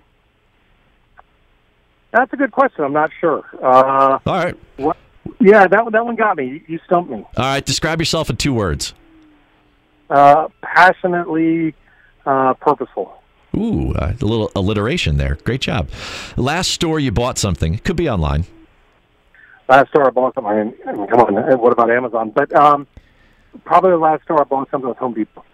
that's 2.12 2.32
a 2.32 2.36
good 2.36 2.52
question. 2.52 2.84
I'm 2.84 2.92
not 2.92 3.10
sure. 3.20 3.44
Uh, 3.62 4.18
All 4.24 4.34
right. 4.34 4.56
what? 4.76 4.96
Yeah, 5.40 5.66
that. 5.66 5.92
That 5.92 6.04
one 6.04 6.16
got 6.16 6.36
me. 6.36 6.62
You 6.66 6.78
stumped 6.86 7.10
me. 7.10 7.18
All 7.18 7.26
right. 7.36 7.64
Describe 7.64 8.00
yourself 8.00 8.30
in 8.30 8.36
two 8.36 8.54
words. 8.54 8.94
Uh, 10.12 10.48
passionately 10.60 11.74
uh, 12.26 12.52
purposeful. 12.54 13.16
Ooh, 13.56 13.92
uh, 13.94 14.12
a 14.20 14.24
little 14.24 14.50
alliteration 14.54 15.16
there. 15.16 15.38
Great 15.44 15.62
job. 15.62 15.88
Last 16.36 16.68
store 16.70 17.00
you 17.00 17.10
bought 17.10 17.38
something. 17.38 17.72
It 17.74 17.82
could 17.84 17.96
be 17.96 18.10
online. 18.10 18.44
Last 19.68 19.88
store 19.88 20.06
I 20.06 20.10
bought 20.10 20.34
something. 20.34 20.74
I 20.86 20.92
mean, 20.92 21.06
come 21.06 21.20
on. 21.20 21.34
What 21.58 21.72
about 21.72 21.90
Amazon? 21.90 22.30
But 22.30 22.54
um, 22.54 22.86
probably 23.64 23.92
the 23.92 23.96
last 23.96 24.22
store 24.24 24.40
I 24.40 24.44
bought 24.44 24.70
something 24.70 24.88
was 24.88 24.98
Home 24.98 25.14
Depot. 25.14 25.44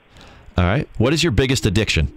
All 0.56 0.64
right. 0.64 0.88
What 0.98 1.12
is 1.12 1.22
your 1.22 1.30
biggest 1.30 1.64
addiction? 1.66 2.12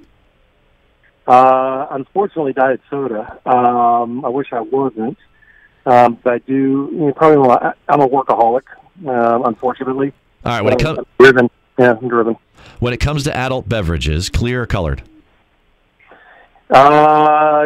Uh, 1.27 1.86
unfortunately, 1.91 2.53
diet 2.53 2.81
soda. 2.89 3.38
Um, 3.48 4.25
I 4.25 4.29
wish 4.29 4.51
I 4.51 4.62
wasn't, 4.62 5.17
um, 5.86 6.17
but 6.24 6.33
I 6.33 6.38
do. 6.39 6.89
You 6.91 6.98
know, 7.07 7.13
probably 7.13 7.74
I'm 7.88 8.01
a 8.01 8.07
workaholic. 8.10 8.63
Um, 9.07 9.45
unfortunately, 9.45 10.12
All 10.43 10.53
right. 10.53 10.63
When 10.63 10.74
it 10.74 10.83
Uh, 10.83 10.95
comes 10.95 11.07
driven. 11.19 11.50
Yeah, 11.78 11.94
I'm 12.00 12.08
driven. 12.08 12.36
when 12.80 12.94
it 12.94 13.00
comes 13.00 13.24
to 13.24 13.36
adult 13.36 13.68
beverages, 13.68 14.30
clear 14.30 14.63
or 14.63 14.66
colored? 14.66 15.01
Uh, 16.70 17.66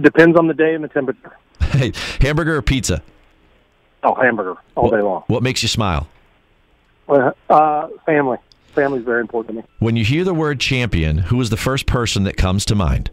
depends 0.00 0.38
on 0.38 0.46
the 0.46 0.54
day 0.54 0.74
and 0.74 0.84
the 0.84 0.88
temperature. 0.88 1.36
Hey, 1.60 1.92
hamburger 2.20 2.56
or 2.56 2.62
pizza? 2.62 3.02
Oh, 4.02 4.14
hamburger 4.14 4.54
all 4.76 4.90
day 4.90 5.00
long. 5.00 5.24
What 5.26 5.42
makes 5.42 5.62
you 5.62 5.68
smile? 5.68 6.06
Uh, 7.08 7.88
family. 8.06 8.38
Family 8.74 9.00
is 9.00 9.04
very 9.04 9.20
important 9.20 9.56
to 9.56 9.62
me. 9.62 9.68
When 9.78 9.96
you 9.96 10.04
hear 10.04 10.24
the 10.24 10.34
word 10.34 10.60
champion, 10.60 11.18
who 11.18 11.40
is 11.40 11.50
the 11.50 11.56
first 11.56 11.86
person 11.86 12.24
that 12.24 12.36
comes 12.36 12.64
to 12.66 12.74
mind? 12.74 13.10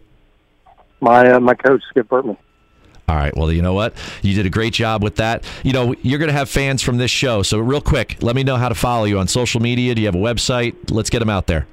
My 1.00 1.32
uh, 1.32 1.40
my 1.40 1.56
coach 1.56 1.82
Skip 1.90 2.08
Bertman. 2.10 2.38
All 3.12 3.18
right. 3.18 3.36
Well, 3.36 3.52
you 3.52 3.62
know 3.62 3.74
what? 3.74 3.94
You 4.22 4.34
did 4.34 4.46
a 4.46 4.50
great 4.50 4.72
job 4.72 5.04
with 5.04 5.18
that. 5.18 5.44
You 5.64 5.74
know, 5.74 5.94
you're 6.02 6.18
going 6.18 6.30
to 6.30 6.34
have 6.34 6.50
fans 6.50 6.82
from 6.82 6.96
this 6.98 7.12
show. 7.12 7.44
So, 7.44 7.60
real 7.60 7.82
quick, 7.82 8.24
let 8.24 8.38
me 8.38 8.44
know 8.44 8.56
how 8.56 8.70
to 8.70 8.76
follow 8.76 9.04
you 9.04 9.20
on 9.20 9.28
social 9.28 9.60
media. 9.60 9.94
Do 9.94 10.02
you 10.02 10.08
have 10.08 10.16
a 10.16 10.18
website? 10.18 10.76
Let's 10.90 11.10
get 11.10 11.20
them 11.20 11.30
out 11.30 11.46
there. 11.46 11.68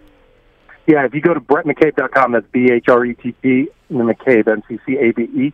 Yeah, 0.89 1.05
if 1.05 1.15
you 1.15 1.21
go 1.21 1.35
to 1.35 1.41
bhrettmccabe.com, 1.41 2.33
that's 2.33 2.47
B 2.51 2.73
H 2.73 2.87
R 2.89 3.05
E 3.05 3.15
T 3.15 3.37
T, 3.41 3.69
McCabe, 3.89 4.49
M 4.49 4.65
C 4.67 4.81
C 4.85 4.97
A 4.97 5.13
B 5.13 5.23
E. 5.23 5.53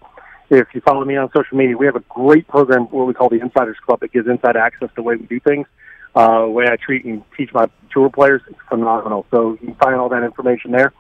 If 0.48 0.68
you 0.72 0.80
follow 0.80 1.04
me 1.04 1.16
on 1.16 1.30
social 1.36 1.58
media, 1.58 1.76
we 1.76 1.84
have 1.84 1.96
a 1.96 2.04
great 2.08 2.48
program, 2.48 2.84
what 2.84 3.06
we 3.06 3.12
call 3.12 3.28
the 3.28 3.40
Insiders 3.40 3.76
Club, 3.84 4.00
that 4.00 4.10
gives 4.10 4.26
inside 4.26 4.56
access 4.56 4.88
to 4.88 4.94
the 4.96 5.02
way 5.02 5.16
we 5.16 5.26
do 5.26 5.38
things, 5.40 5.66
uh, 6.14 6.46
the 6.46 6.48
way 6.48 6.64
I 6.66 6.76
treat 6.76 7.04
and 7.04 7.22
teach 7.36 7.52
my 7.52 7.66
tour 7.92 8.08
players. 8.08 8.40
It's 8.48 8.58
phenomenal. 8.70 9.26
So 9.30 9.58
you 9.60 9.66
can 9.66 9.74
find 9.74 9.96
all 9.96 10.08
that 10.08 10.22
information 10.22 10.70
there. 10.70 10.94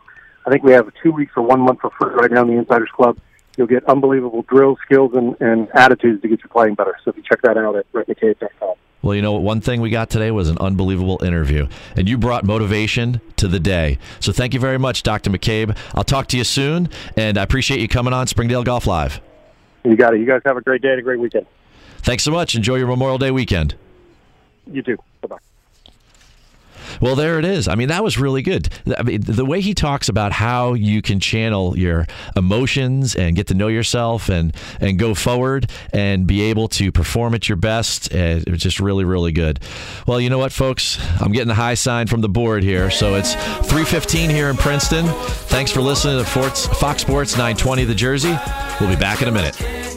I 0.44 0.50
think 0.50 0.62
we 0.62 0.72
have 0.72 0.92
two 1.02 1.12
weeks 1.12 1.32
or 1.36 1.42
one 1.42 1.60
month 1.60 1.80
for 1.80 1.90
free 1.98 2.12
right 2.12 2.30
now 2.30 2.42
in 2.42 2.48
the 2.48 2.58
Insiders 2.58 2.90
Club. 2.94 3.16
You'll 3.56 3.66
get 3.66 3.84
unbelievable 3.84 4.42
drill 4.42 4.76
skills, 4.84 5.12
and, 5.14 5.36
and 5.40 5.68
attitudes 5.74 6.22
to 6.22 6.28
get 6.28 6.42
you 6.42 6.48
playing 6.48 6.74
better. 6.74 6.96
So 7.04 7.10
if 7.10 7.16
you 7.16 7.22
check 7.22 7.42
that 7.42 7.56
out 7.56 7.76
at 7.76 7.90
bhrettmccabe.com. 7.92 8.74
Well, 9.02 9.14
you 9.14 9.20
know, 9.20 9.32
one 9.34 9.60
thing 9.60 9.82
we 9.82 9.90
got 9.90 10.08
today 10.08 10.30
was 10.30 10.48
an 10.48 10.56
unbelievable 10.58 11.22
interview, 11.22 11.68
and 11.94 12.08
you 12.08 12.16
brought 12.16 12.44
motivation 12.44 13.20
to 13.36 13.48
the 13.48 13.60
day. 13.60 13.98
So 14.18 14.32
thank 14.32 14.54
you 14.54 14.60
very 14.60 14.78
much, 14.78 15.02
Dr. 15.02 15.28
McCabe. 15.28 15.76
I'll 15.94 16.04
talk 16.04 16.26
to 16.28 16.38
you 16.38 16.44
soon, 16.44 16.88
and 17.14 17.36
I 17.36 17.42
appreciate 17.42 17.80
you 17.80 17.88
coming 17.88 18.14
on 18.14 18.26
Springdale 18.26 18.64
Golf 18.64 18.86
Live. 18.86 19.20
You 19.84 19.94
got 19.94 20.14
it. 20.14 20.20
You 20.20 20.26
guys 20.26 20.40
have 20.46 20.56
a 20.56 20.62
great 20.62 20.80
day 20.80 20.88
and 20.88 21.00
a 21.00 21.02
great 21.02 21.20
weekend. 21.20 21.46
Thanks 21.98 22.22
so 22.24 22.30
much. 22.30 22.54
Enjoy 22.54 22.76
your 22.76 22.86
Memorial 22.86 23.18
Day 23.18 23.30
weekend. 23.30 23.74
You 24.66 24.82
too. 24.82 24.96
Bye 25.20 25.28
bye. 25.28 25.38
Well, 27.00 27.14
there 27.14 27.38
it 27.38 27.44
is. 27.44 27.68
I 27.68 27.74
mean, 27.74 27.88
that 27.88 28.02
was 28.02 28.18
really 28.18 28.42
good. 28.42 28.68
I 28.96 29.02
mean, 29.02 29.20
the 29.22 29.44
way 29.44 29.60
he 29.60 29.74
talks 29.74 30.08
about 30.08 30.32
how 30.32 30.74
you 30.74 31.02
can 31.02 31.20
channel 31.20 31.76
your 31.76 32.06
emotions 32.36 33.14
and 33.14 33.36
get 33.36 33.46
to 33.48 33.54
know 33.54 33.68
yourself 33.68 34.28
and 34.28 34.54
and 34.80 34.98
go 34.98 35.14
forward 35.14 35.70
and 35.92 36.26
be 36.26 36.42
able 36.42 36.68
to 36.68 36.92
perform 36.92 37.34
at 37.34 37.48
your 37.48 37.56
best, 37.56 38.12
uh, 38.14 38.40
it 38.46 38.50
was 38.50 38.60
just 38.60 38.80
really, 38.80 39.04
really 39.04 39.32
good. 39.32 39.60
Well, 40.06 40.20
you 40.20 40.30
know 40.30 40.38
what, 40.38 40.52
folks? 40.52 40.98
I'm 41.20 41.32
getting 41.32 41.48
the 41.48 41.54
high 41.54 41.74
sign 41.74 42.06
from 42.06 42.20
the 42.20 42.28
board 42.28 42.62
here, 42.62 42.90
so 42.90 43.14
it's 43.14 43.34
3:15 43.34 44.30
here 44.30 44.50
in 44.50 44.56
Princeton. 44.56 45.06
Thanks 45.48 45.70
for 45.70 45.80
listening 45.80 46.18
to 46.18 46.24
Fox 46.24 47.00
Sports 47.00 47.32
920 47.32 47.84
The 47.84 47.94
Jersey. 47.94 48.36
We'll 48.80 48.90
be 48.90 48.96
back 48.96 49.22
in 49.22 49.28
a 49.28 49.32
minute. 49.32 49.93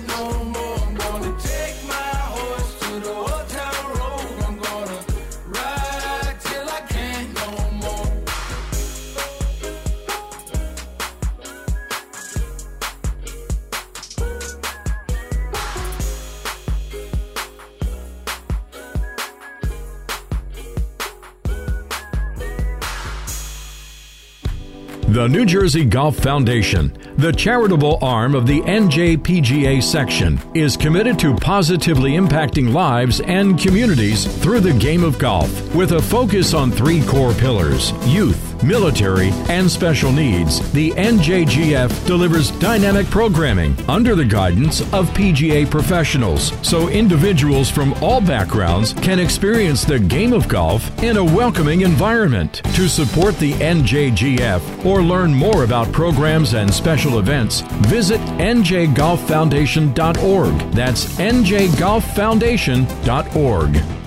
The 25.18 25.28
New 25.28 25.48
Jersey 25.48 25.84
Golf 25.84 26.16
Foundation, 26.18 26.96
the 27.18 27.32
charitable 27.32 27.98
arm 28.04 28.36
of 28.36 28.46
the 28.46 28.62
NJPGA 28.62 29.82
section, 29.82 30.40
is 30.54 30.78
committed 30.78 31.18
to 31.18 31.34
positively 31.34 32.12
impacting 32.12 32.72
lives 32.72 33.20
and 33.22 33.60
communities 33.60 34.26
through 34.44 34.60
the 34.60 34.74
game 34.74 35.04
of 35.04 35.18
golf 35.18 35.74
with 35.74 35.94
a 35.94 36.02
focus 36.04 36.54
on 36.54 36.70
three 36.70 37.04
core 37.04 37.34
pillars 37.34 37.94
youth, 38.06 38.37
military, 38.68 39.30
and 39.50 39.72
special 39.72 40.12
needs. 40.12 40.60
The 40.74 40.92
NJGF 40.92 42.06
delivers 42.06 42.52
dynamic 42.52 43.08
programming 43.08 43.76
under 43.90 44.14
the 44.16 44.26
guidance 44.26 44.82
of 44.94 45.10
PGA 45.12 45.68
professionals 45.70 46.52
so 46.62 46.90
individuals 46.90 47.72
from 47.72 47.94
all 48.04 48.20
backgrounds 48.22 48.94
can 48.94 49.20
experience 49.20 49.84
the 49.86 50.00
game 50.00 50.34
of 50.34 50.48
golf 50.48 50.92
in 51.02 51.18
a 51.18 51.24
welcoming 51.24 51.82
environment. 51.82 52.62
To 52.76 52.88
support 52.88 53.36
the 53.38 53.54
NJGF 53.54 54.86
or 54.86 55.02
learn 55.02 55.34
more 55.34 55.64
about 55.64 55.92
programs 55.92 56.54
and 56.54 56.72
special 56.74 57.20
events, 57.20 57.62
visit 57.88 58.22
njgolffoundation.org. 58.22 60.72
That's 60.72 61.06
njgolffoundation.org. 61.18 64.07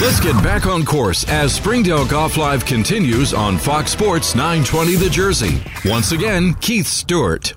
Let's 0.00 0.20
get 0.20 0.34
back 0.42 0.66
on 0.66 0.84
course 0.84 1.24
as 1.28 1.54
Springdale 1.54 2.06
Golf 2.06 2.36
Live 2.36 2.64
continues 2.66 3.32
on 3.32 3.58
Fox 3.58 3.92
Sports 3.92 4.34
920 4.34 4.96
The 4.96 5.10
Jersey. 5.10 5.62
Once 5.84 6.12
again, 6.12 6.54
Keith 6.54 6.86
Stewart. 6.86 7.54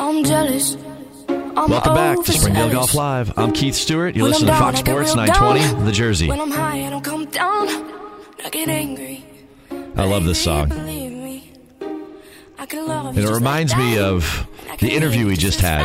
I'm 0.00 0.24
jealous. 0.24 0.76
I'm 1.28 1.70
Welcome 1.70 1.94
back 1.94 2.24
to 2.24 2.32
Springdale 2.32 2.70
Golf 2.70 2.94
Live. 2.94 3.36
I'm 3.38 3.52
Keith 3.52 3.74
Stewart. 3.74 4.14
You 4.14 4.24
listen 4.24 4.46
to 4.46 4.54
Fox 4.54 4.80
Sports 4.80 5.14
920 5.14 5.84
The 5.84 5.92
Jersey. 5.92 6.28
When 6.28 6.40
I'm 6.40 6.50
high, 6.50 6.86
I 6.86 6.90
don't 6.90 7.04
come 7.04 7.24
down. 7.26 7.68
I 8.44 8.50
get 8.50 8.68
angry. 8.68 9.24
I 9.96 10.04
love 10.04 10.24
this 10.24 10.42
song. 10.42 10.70
And 10.70 10.88
And 12.58 13.18
it 13.18 13.28
reminds 13.30 13.74
me 13.74 13.98
of 13.98 14.46
the 14.78 14.90
interview 14.90 15.26
we 15.26 15.36
just 15.36 15.60
had. 15.60 15.84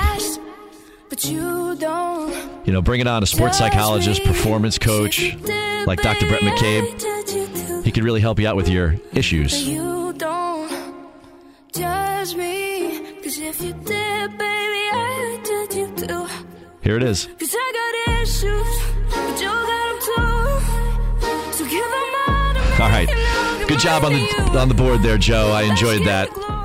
But 1.14 1.26
you 1.26 1.76
don't. 1.76 2.66
You 2.66 2.74
know, 2.74 2.82
bringing 2.82 3.06
on 3.06 3.22
a 3.22 3.28
sports 3.28 3.60
psychologist, 3.60 4.24
performance 4.24 4.80
coach 4.80 5.36
like 5.86 6.02
Dr. 6.02 6.26
Bhrett 6.26 6.40
McCabe. 6.40 7.86
He 7.86 7.92
could 7.92 8.04
really 8.04 8.20
help 8.20 8.40
you 8.40 8.48
out 8.48 8.56
with 8.56 8.68
your 8.68 8.96
issues. 9.14 9.70
You 9.70 10.14
don't 10.14 10.72
judge 11.72 12.34
me. 12.34 13.14
Cause 13.22 13.38
if 13.38 13.62
you 13.62 13.74
did, 13.74 14.38
baby, 14.40 14.90
I 14.92 15.40
judge 15.46 15.76
you 15.76 15.96
too. 15.96 16.28
Here 16.82 16.98
it 16.98 17.04
is. 17.04 17.30
Cause 17.40 17.56
I 17.56 18.04
got 18.08 18.20
issues, 18.24 18.80
but 19.12 19.40
you 19.40 19.50
got 19.50 19.68
them 19.68 20.00
too. 20.02 21.54
So 21.54 21.64
give 21.66 21.86
them 21.92 22.14
all 22.28 22.54
to 22.56 22.60
me. 22.60 22.84
All 22.84 22.90
right. 22.90 23.68
Good 23.68 23.78
job 23.78 24.04
on 24.04 24.14
the 24.14 24.60
on 24.60 24.68
the 24.68 24.74
board 24.74 25.04
there, 25.04 25.20
Joe. 25.20 25.52
I 25.52 25.62
enjoyed 25.62 26.06
that. 26.06 26.63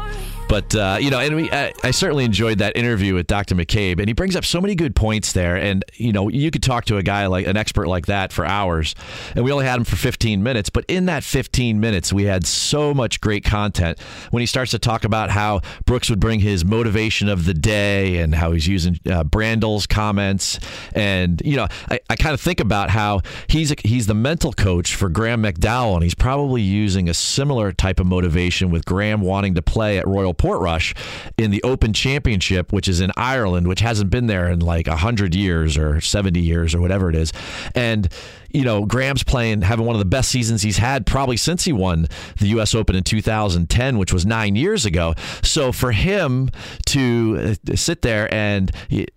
But 0.48 0.74
uh, 0.74 0.96
you 0.98 1.11
know, 1.11 1.18
and 1.18 1.37
we, 1.37 1.50
I, 1.50 1.74
I 1.84 1.90
certainly 1.90 2.24
enjoyed 2.24 2.58
that 2.58 2.76
interview 2.76 3.14
with 3.14 3.26
Dr. 3.26 3.54
McCabe, 3.54 3.98
and 3.98 4.08
he 4.08 4.14
brings 4.14 4.34
up 4.34 4.46
so 4.46 4.61
many 4.61 4.74
good 4.74 4.96
points 4.96 5.32
there. 5.32 5.56
And 5.56 5.84
you 5.94 6.11
know, 6.12 6.28
you 6.28 6.50
could 6.50 6.62
talk 6.62 6.87
to 6.87 6.96
a 6.96 7.02
guy 7.02 7.26
like 7.26 7.46
an 7.46 7.56
expert 7.56 7.87
like 7.87 8.06
that 8.06 8.32
for 8.32 8.46
hours, 8.46 8.94
and 9.37 9.44
we 9.44 9.52
only 9.52 9.66
had 9.66 9.76
him 9.76 9.84
for 9.84 9.96
15 9.96 10.42
minutes. 10.42 10.70
But 10.70 10.87
in 10.88 11.04
that 11.06 11.22
15 11.22 11.78
minutes, 11.78 12.12
we 12.12 12.24
had 12.24 12.46
so 12.46 12.94
much 12.94 13.20
great 13.20 13.44
content. 13.44 14.00
When 14.30 14.40
he 14.40 14.46
starts 14.46 14.70
to 14.70 14.78
talk 14.78 15.04
about 15.04 15.30
how 15.30 15.61
Brooks 15.84 16.08
would 16.08 16.20
bring 16.20 16.40
his 16.40 16.64
motivation 16.64 17.28
of 17.28 17.44
the 17.44 17.54
day, 17.54 18.16
and 18.16 18.34
how 18.34 18.52
he's 18.52 18.66
using 18.66 18.98
uh, 19.11 19.24
Brandel's 19.24 19.87
comments, 19.87 20.58
and 20.94 21.42
you 21.44 21.56
know, 21.56 21.68
I, 21.90 22.00
I 22.08 22.16
kind 22.16 22.32
of 22.32 22.40
think 22.40 22.61
about 22.61 22.88
how 22.88 23.20
he's 23.48 23.70
a, 23.70 23.76
he's 23.84 24.06
the 24.06 24.14
mental 24.14 24.54
coach 24.54 24.94
for 24.94 25.11
Graham 25.11 25.42
McDowell, 25.42 25.94
and 25.94 26.02
he's 26.02 26.14
probably 26.14 26.62
using 26.62 27.06
a 27.08 27.14
similar 27.14 27.70
type 27.70 28.00
of 28.00 28.06
motivation 28.06 28.70
with 28.70 28.87
Graham 28.87 29.20
wanting 29.20 29.54
to 29.54 29.62
play 29.62 29.98
at 29.98 30.06
Royal 30.06 30.34
Portrush 30.38 30.94
in 31.37 31.51
the 31.51 31.62
Open 31.62 31.92
Championship, 31.92 32.72
which 32.72 32.88
is 32.88 33.01
in 33.01 33.12
Ireland, 33.16 33.68
which 33.68 33.81
hasn't 33.81 34.11
been 34.11 34.27
there 34.27 34.48
in 34.48 34.61
like 34.61 34.87
100 34.87 35.35
years 35.35 35.77
or 35.77 36.01
70 36.01 36.40
years 36.40 36.74
or 36.74 36.81
whatever 36.81 37.11
it 37.11 37.16
is. 37.16 37.33
And 37.74 38.09
you 38.50 38.64
know, 38.64 38.84
Graham's 38.84 39.22
playing, 39.22 39.62
having 39.62 39.84
one 39.84 39.94
of 39.94 40.00
the 40.00 40.06
best 40.06 40.30
seasons 40.30 40.62
he's 40.62 40.78
had 40.78 41.06
probably 41.06 41.37
since 41.37 41.64
he 41.64 41.72
won 41.72 42.06
the 42.38 42.48
U.S. 42.48 42.74
Open 42.74 42.96
in 42.96 43.04
2010, 43.04 43.98
which 43.98 44.12
was 44.12 44.24
nine 44.24 44.56
years 44.56 44.87
ago. 44.87 45.14
So 45.42 45.70
for 45.72 45.92
him 45.92 46.50
to 46.87 47.56
uh, 47.70 47.76
sit 47.76 48.02
there 48.02 48.32
and 48.32 48.72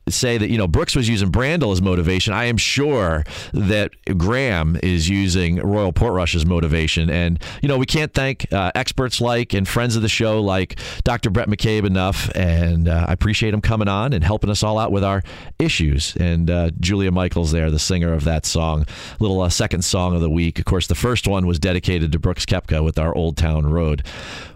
say 0.10 0.38
that, 0.38 0.50
you 0.50 0.58
know, 0.58 0.68
Brooks 0.68 0.96
was 0.96 1.08
using 1.08 1.32
Brandel 1.32 1.72
as 1.72 1.82
motivation, 1.82 2.34
I 2.34 2.46
am 2.46 2.58
sure 2.58 3.24
that 3.54 3.92
Graham 4.18 4.78
is 4.84 5.08
using 5.08 5.58
Royal 5.58 5.94
Portrush 5.94 6.36
as 6.36 6.46
motivation. 6.46 7.10
And, 7.10 7.42
you 7.62 7.70
know, 7.70 7.78
we 7.78 7.86
can't 7.86 8.14
thank 8.14 8.52
uh, 8.52 8.72
experts 8.76 9.22
like 9.22 9.54
and 9.54 9.68
friends 9.68 9.96
of 9.96 10.02
the 10.02 10.10
show 10.10 10.42
like 10.42 10.80
Dr. 11.04 11.32
Bhrett 11.32 11.48
McCabe 11.48 11.86
enough. 11.86 12.30
And 12.36 12.90
uh, 12.90 13.06
I 13.08 13.14
appreciate 13.14 13.54
him 13.54 13.62
coming 13.62 13.88
on 13.88 14.12
and 14.12 14.24
helping 14.24 14.50
us 14.50 14.62
all 14.62 14.78
out 14.78 14.92
with 14.92 15.04
our 15.04 15.24
issues. 15.58 16.16
And 16.18 16.50
uh, 16.50 16.72
Julia 16.80 17.12
Michaels 17.12 17.52
there, 17.52 17.72
the 17.72 17.80
singer 17.80 18.12
of 18.14 18.26
that 18.26 18.46
song 18.46 18.86
little 19.22 19.42
uh, 19.42 19.50
second 19.50 19.84
song 19.84 20.16
of 20.16 20.22
the 20.22 20.30
week. 20.30 20.60
Of 20.60 20.66
course, 20.66 20.88
the 20.88 20.96
first 20.96 21.28
one 21.28 21.46
was 21.46 21.60
dedicated 21.60 22.12
to 22.12 22.20
Brooks 22.20 22.46
Koepka 22.46 22.84
with 22.84 22.98
our 22.98 23.16
Old 23.16 23.38
Town 23.38 23.68
Road. 23.68 24.04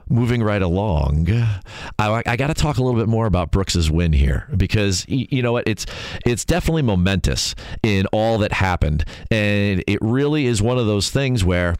Moving 0.07 0.43
right 0.43 0.61
along, 0.61 1.31
I, 1.97 2.21
I 2.27 2.35
got 2.35 2.47
to 2.47 2.53
talk 2.53 2.77
a 2.77 2.83
little 2.83 2.99
bit 2.99 3.09
more 3.09 3.25
about 3.25 3.49
Brooks's 3.49 3.89
win 3.89 4.13
here 4.13 4.47
because 4.55 5.03
you 5.07 5.41
know 5.41 5.53
what 5.53 5.67
it's 5.67 5.87
it's 6.27 6.45
definitely 6.45 6.83
momentous 6.83 7.55
in 7.81 8.05
all 8.07 8.37
that 8.37 8.51
happened, 8.51 9.03
and 9.31 9.83
it 9.87 9.97
really 10.01 10.45
is 10.45 10.61
one 10.61 10.77
of 10.77 10.85
those 10.85 11.09
things 11.09 11.43
where 11.43 11.75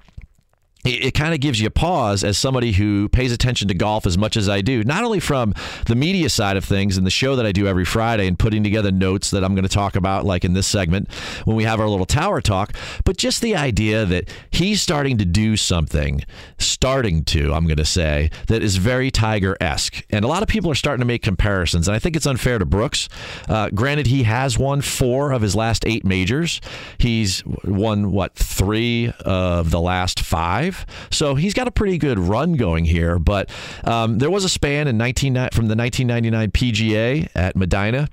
it, 0.86 1.06
it 1.06 1.12
kind 1.12 1.34
of 1.34 1.40
gives 1.40 1.60
you 1.60 1.68
a 1.68 1.72
pause 1.72 2.24
as 2.24 2.38
somebody 2.38 2.72
who 2.72 3.10
pays 3.10 3.32
attention 3.32 3.68
to 3.68 3.74
golf 3.74 4.06
as 4.06 4.18
much 4.18 4.38
as 4.38 4.48
I 4.48 4.62
do, 4.62 4.84
not 4.84 5.04
only 5.04 5.20
from 5.20 5.54
the 5.88 5.96
media 5.96 6.30
side 6.30 6.56
of 6.56 6.64
things 6.64 6.98
and 6.98 7.06
the 7.06 7.12
show 7.12 7.36
that 7.36 7.46
I 7.46 7.52
do 7.52 7.68
every 7.68 7.86
Friday 7.86 8.28
and 8.28 8.38
putting 8.38 8.64
together 8.64 8.92
notes 8.92 9.32
that 9.32 9.44
I'm 9.44 9.56
going 9.56 9.64
to 9.64 9.70
talk 9.70 9.96
about, 9.96 10.26
like 10.26 10.46
in 10.46 10.54
this 10.54 10.68
segment 10.68 11.12
when 11.46 11.56
we 11.56 11.64
have 11.64 11.80
our 11.80 11.90
little 11.90 12.06
tower 12.06 12.42
talk, 12.42 12.74
but 13.04 13.18
just 13.18 13.42
the 13.42 13.56
idea 13.56 14.06
that 14.06 14.30
he's 14.52 14.82
starting 14.82 15.18
to 15.18 15.26
do 15.26 15.58
something, 15.58 16.22
starting 16.58 17.24
to, 17.26 17.54
I'm 17.54 17.66
going 17.66 17.78
to 17.78 17.86
say, 17.86 18.30
that 18.48 18.62
is 18.62 18.78
very 18.78 19.10
Tiger 19.12 19.58
esque. 19.60 20.06
And 20.12 20.24
a 20.24 20.28
lot 20.28 20.44
of 20.44 20.50
people 20.50 20.70
are 20.70 20.76
starting 20.76 21.02
to 21.02 21.06
make 21.06 21.24
comparisons, 21.24 21.88
and 21.88 21.96
I 21.96 22.00
think 22.00 22.16
it's 22.16 22.28
unfair 22.28 22.60
to 22.60 22.66
Brooks. 22.66 23.10
Uh, 23.50 23.70
granted, 23.70 24.08
he 24.08 24.24
has 24.24 24.58
won 24.60 24.82
four 24.82 25.32
of 25.32 25.42
his 25.42 25.56
last 25.56 25.86
eight 25.88 26.06
majors, 26.06 26.62
he's 26.98 27.44
won, 27.64 28.12
what, 28.12 28.36
three 28.36 29.12
of 29.22 29.72
the 29.72 29.82
last 29.82 30.20
five? 30.20 30.75
So 31.12 31.36
he's 31.36 31.54
got 31.54 31.68
a 31.68 31.72
pretty 31.72 31.98
good 31.98 32.20
run 32.20 32.54
going 32.54 32.86
here. 32.86 33.20
But 33.20 33.50
um, 33.84 34.20
there 34.20 34.32
was 34.32 34.44
a 34.44 34.50
span 34.50 34.88
in 34.88 34.98
19, 34.98 35.34
from 35.52 35.68
the 35.68 35.76
1999 35.76 36.52
PGA 36.52 37.30
at 37.36 37.56
Medinah 37.56 38.10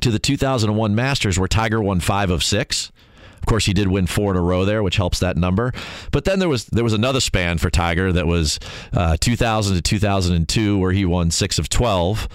to 0.00 0.10
the 0.10 0.18
2001 0.18 0.94
Masters 0.94 1.38
where 1.38 1.48
Tiger 1.48 1.80
won 1.80 2.00
five 2.00 2.30
of 2.30 2.42
six. 2.42 2.92
Of 3.44 3.46
course, 3.46 3.66
he 3.66 3.74
did 3.74 3.88
win 3.88 4.06
four 4.06 4.30
in 4.30 4.38
a 4.38 4.40
row 4.40 4.64
there, 4.64 4.82
which 4.82 4.96
helps 4.96 5.20
that 5.20 5.36
number. 5.36 5.72
But 6.12 6.24
then 6.24 6.38
there 6.38 6.48
was 6.48 6.64
there 6.66 6.82
was 6.82 6.94
another 6.94 7.20
span 7.20 7.58
for 7.58 7.68
Tiger 7.68 8.10
that 8.10 8.26
was 8.26 8.58
uh, 8.94 9.18
2000 9.20 9.76
to 9.76 9.82
2002, 9.82 10.78
where 10.78 10.92
he 10.92 11.04
won 11.04 11.30
six 11.30 11.58
of 11.58 11.68
12. 11.68 12.26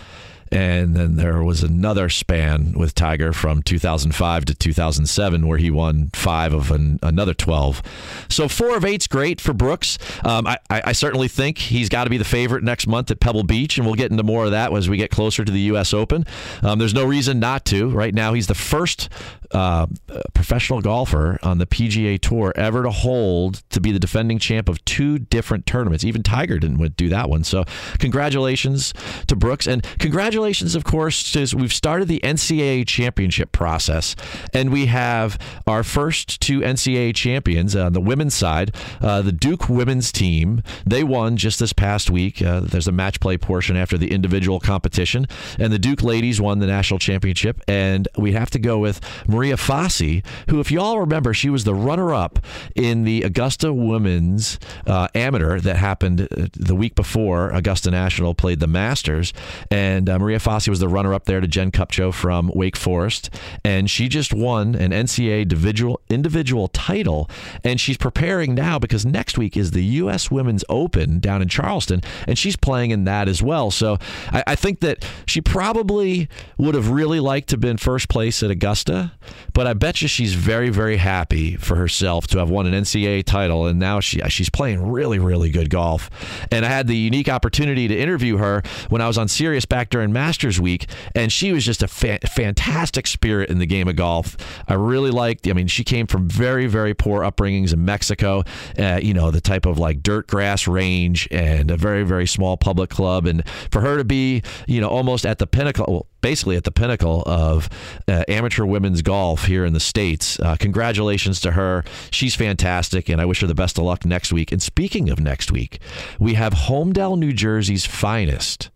And 0.52 0.96
then 0.96 1.16
there 1.16 1.44
was 1.44 1.64
another 1.64 2.10
span 2.10 2.74
with 2.74 2.96
Tiger 2.96 3.34
from 3.34 3.62
2005 3.62 4.46
to 4.46 4.56
2007 4.56 5.48
where 5.48 5.58
he 5.58 5.70
won 5.70 6.10
five 6.14 6.54
of 6.54 6.72
an, 6.72 7.00
another 7.04 7.34
12. 7.34 7.82
So 8.30 8.48
four 8.48 8.76
of 8.76 8.84
eight's 8.86 9.08
great 9.08 9.40
for 9.40 9.54
Brooks. 9.54 9.98
Um, 10.24 10.48
I, 10.48 10.58
I, 10.70 10.92
certainly 10.92 11.28
think 11.28 11.58
he's 11.58 11.90
got 11.90 12.06
to 12.06 12.10
be 12.10 12.18
the 12.18 12.26
favorite 12.26 12.64
next 12.64 12.88
month 12.88 13.12
at 13.12 13.20
Pebble 13.20 13.44
Beach, 13.44 13.78
and 13.78 13.86
we'll 13.86 13.96
get 13.96 14.12
into 14.12 14.24
more 14.24 14.46
of 14.46 14.52
that 14.52 14.74
as 14.74 14.90
we 14.90 14.98
get 14.98 15.12
closer 15.12 15.46
to 15.46 15.52
the 15.52 15.62
U.S. 15.62 15.94
Open. 15.94 16.26
Um, 16.62 16.80
there's 16.80 16.94
no 16.94 17.06
reason 17.06 17.40
not 17.40 17.66
to. 17.66 17.90
Right 17.90 18.14
now, 18.14 18.34
he's 18.34 18.48
the 18.48 18.56
first 18.56 19.10
uh, 19.52 19.88
professional 20.34 20.82
golfer 20.82 21.40
on 21.42 21.58
the 21.58 21.66
PGA 21.66 22.20
Tour 22.20 22.54
ever 22.56 22.84
to 22.84 22.92
hold 22.92 23.64
to 23.70 23.82
be 23.82 23.92
the 23.92 24.00
defending 24.00 24.38
champ 24.38 24.70
of 24.70 24.84
two 24.86 25.18
different 25.18 25.66
tournaments. 25.66 26.04
Even 26.04 26.22
Tiger 26.22 26.60
didn't 26.60 26.98
do 26.98 27.10
that 27.10 27.30
one. 27.30 27.44
So, 27.44 27.66
congratulations 28.00 28.94
to 29.28 29.36
Brooks, 29.36 29.68
and 29.68 29.84
congratulations, 30.00 30.76
of 30.76 30.84
course, 30.84 31.32
to 31.32 31.40
we've 31.56 31.74
started 31.74 32.08
the 32.08 32.20
NCAA 32.24 32.86
championship 32.88 33.52
process, 33.52 34.16
and 34.54 34.72
we 34.72 34.86
have 34.88 35.40
our 35.66 35.84
first 35.84 36.42
two 36.42 36.60
NCAA 36.60 37.16
champions 37.16 37.76
on 37.76 37.94
the 37.94 38.02
women's 38.02 38.36
side. 38.36 38.76
Uh, 39.02 39.22
the 39.22 39.32
Duke 39.32 39.70
women's 39.70 40.12
team 40.12 40.62
they 40.86 41.04
won 41.04 41.38
just 41.38 41.60
this 41.60 41.74
past 41.74 42.10
week. 42.10 42.42
Uh, 42.42 42.60
there's 42.62 42.88
a 42.88 42.92
match 42.92 43.20
play 43.20 43.38
portion 43.38 43.76
after 43.76 43.98
the 43.98 44.12
individual 44.12 44.60
competition, 44.60 45.28
and 45.58 45.74
the 45.74 45.80
Duke 45.80 46.04
ladies 46.04 46.40
won 46.40 46.60
the 46.60 46.68
national 46.68 47.00
championship. 47.00 47.62
And 47.68 48.08
we 48.18 48.34
have 48.34 48.50
to 48.52 48.60
go 48.60 48.78
with. 48.78 49.00
Maria 49.40 49.56
Fassi, 49.56 50.22
who, 50.50 50.60
if 50.60 50.70
you 50.70 50.82
all 50.82 51.00
remember, 51.00 51.34
she 51.34 51.50
was 51.50 51.64
the 51.64 51.74
runner 51.74 52.14
up 52.14 52.40
in 52.76 53.06
the 53.06 53.22
Augusta 53.22 53.72
Women's 53.72 54.60
uh, 54.86 55.08
Amateur 55.16 55.62
that 55.62 55.78
happened 55.78 56.24
uh, 56.24 56.48
the 56.58 56.76
week 56.76 56.94
before 56.94 57.50
Augusta 57.52 57.90
National 57.90 58.36
played 58.36 58.60
the 58.60 58.68
Masters. 58.68 59.32
And 59.72 60.10
uh, 60.10 60.20
Maria 60.20 60.40
Fassi 60.40 60.68
was 60.68 60.82
the 60.82 60.90
runner 60.90 61.14
up 61.14 61.24
there 61.24 61.40
to 61.40 61.48
Jen 61.48 61.72
Kupcho 61.72 62.14
from 62.14 62.52
Wake 62.54 62.76
Forest. 62.76 63.30
And 63.64 63.90
she 63.90 64.10
just 64.10 64.34
won 64.34 64.76
an 64.76 64.92
NCAA 64.92 65.44
individual, 65.44 66.02
individual 66.10 66.68
title. 66.68 67.30
And 67.64 67.80
she's 67.80 67.96
preparing 67.96 68.54
now 68.54 68.78
because 68.78 69.06
next 69.06 69.38
week 69.38 69.56
is 69.56 69.72
the 69.72 69.86
U.S. 69.86 70.30
Women's 70.30 70.66
Open 70.68 71.20
down 71.20 71.42
in 71.42 71.48
Charleston. 71.48 72.02
And 72.28 72.38
she's 72.38 72.58
playing 72.58 72.92
in 72.92 73.06
that 73.06 73.30
as 73.30 73.42
well. 73.42 73.72
So 73.72 74.00
I, 74.34 74.44
I 74.48 74.56
think 74.56 74.82
that 74.82 75.06
she 75.26 75.40
probably 75.40 76.28
would 76.58 76.76
have 76.76 76.90
really 76.90 77.22
liked 77.22 77.48
to 77.50 77.54
have 77.54 77.62
been 77.62 77.78
first 77.78 78.10
place 78.10 78.44
at 78.44 78.52
Augusta 78.52 79.14
but 79.54 79.68
I 79.68 79.74
bet 79.74 80.02
you 80.02 80.08
she's 80.08 80.34
very, 80.34 80.70
very 80.70 80.98
happy 80.98 81.56
for 81.56 81.76
herself 81.76 82.28
to 82.28 82.40
have 82.40 82.50
won 82.50 82.66
an 82.66 82.74
NCAA 82.74 83.24
title, 83.26 83.66
and 83.66 83.80
now 83.80 84.00
she 84.00 84.20
she's 84.30 84.50
playing 84.50 84.92
really, 84.92 85.20
really 85.20 85.50
good 85.50 85.70
golf. 85.70 86.10
And 86.52 86.66
I 86.66 86.70
had 86.70 86.88
the 86.88 86.96
unique 86.96 87.30
opportunity 87.30 87.88
to 87.88 87.98
interview 87.98 88.38
her 88.38 88.64
when 88.90 89.02
I 89.02 89.08
was 89.08 89.18
on 89.18 89.28
Sirius 89.28 89.66
back 89.66 89.90
during 89.90 90.12
Masters 90.12 90.60
Week, 90.60 90.88
and 91.16 91.32
she 91.32 91.52
was 91.52 91.66
just 91.66 91.84
a 91.84 91.88
fa- 91.88 92.20
fantastic 92.30 93.08
spirit 93.08 93.50
in 93.50 93.60
the 93.60 93.66
game 93.66 93.88
of 93.88 93.96
golf. 93.96 94.38
I 94.68 94.74
really 94.76 95.12
liked. 95.12 95.48
I 95.48 95.54
mean, 95.54 95.68
she 95.68 95.84
came 95.84 96.08
from 96.08 96.28
very, 96.28 96.68
very 96.68 96.94
poor 96.94 97.22
upbringings 97.22 97.74
in 97.74 97.86
Mexico. 97.86 98.44
Uh, 98.78 99.00
you 99.02 99.14
know, 99.14 99.32
the 99.32 99.42
type 99.42 99.66
of 99.66 99.78
like 99.78 100.04
dirt 100.04 100.28
grass 100.28 100.68
range 100.68 101.28
and 101.32 101.72
a 101.72 101.78
very, 101.78 102.04
very 102.04 102.28
small 102.28 102.58
public 102.58 102.90
club, 102.90 103.26
and 103.26 103.48
for 103.72 103.82
her 103.82 103.98
to 103.98 104.04
be, 104.04 104.42
you 104.68 104.82
know, 104.82 104.90
almost 104.90 105.26
at 105.26 105.40
the 105.40 105.48
pinnacle. 105.48 105.86
Well, 105.88 106.08
basically 106.22 106.56
at 106.56 106.64
the 106.64 106.72
pinnacle 106.72 107.24
of 107.26 107.70
uh, 108.08 108.24
amateur 108.28 108.66
women's 108.66 109.02
golf 109.02 109.46
here 109.46 109.66
in 109.66 109.74
the 109.74 109.80
States. 109.80 110.40
Uh, 110.40 110.56
congratulations 110.58 111.40
to 111.42 111.52
her. 111.52 111.84
She's 112.12 112.36
fantastic, 112.36 113.10
and 113.10 113.22
I 113.22 113.26
wish 113.26 113.42
her 113.42 113.48
the 113.48 113.56
best 113.56 113.78
of 113.78 113.84
luck 113.84 114.06
next 114.06 114.34
week. 114.34 114.52
And 114.52 114.62
speaking 114.62 115.10
of 115.10 115.20
next 115.20 115.52
week, 115.52 115.80
we 116.20 116.34
have 116.36 116.54
Holmdel, 116.54 117.18
New 117.18 117.34
Jersey's 117.34 117.86
finest 117.86 118.70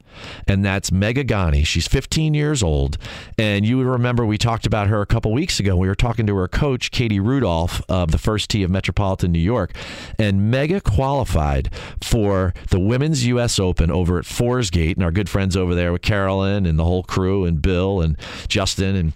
and 0.48 0.64
that's 0.64 0.90
Megha 0.90 1.26
Ganne. 1.26 1.66
She's 1.66 1.88
15 1.88 2.34
years 2.34 2.64
old, 2.64 2.98
and 3.38 3.66
you 3.66 3.82
remember 3.84 4.26
we 4.26 4.38
talked 4.38 4.66
about 4.66 4.88
her 4.88 5.02
a 5.02 5.06
couple 5.06 5.32
weeks 5.32 5.60
ago. 5.60 5.76
We 5.76 5.88
were 5.88 5.96
talking 5.96 6.28
to 6.28 6.36
her 6.36 6.48
coach, 6.48 6.92
Katie 6.92 7.20
Rudolph, 7.20 7.82
of 7.90 8.12
the 8.12 8.18
first 8.18 8.50
tee 8.50 8.64
of 8.64 8.72
Metropolitan 8.72 9.32
New 9.32 9.40
York, 9.40 9.74
and 10.20 10.54
Megha 10.54 10.84
qualified 10.84 11.74
for 12.02 12.54
the 12.70 12.80
Women's 12.80 13.26
U.S. 13.28 13.60
Open 13.60 13.92
over 13.92 14.20
at 14.20 14.26
Forsgate, 14.26 14.96
and 14.96 15.04
our 15.04 15.12
good 15.12 15.30
friends 15.30 15.56
over 15.56 15.76
there 15.76 15.92
with 15.92 16.02
Carolyn 16.02 16.66
and 16.66 16.78
the 16.78 16.86
whole 16.86 17.04
crew, 17.04 17.46
and 17.46 17.62
Bill 17.62 18.02
and 18.02 18.18
Justin 18.48 18.96
and 18.96 19.14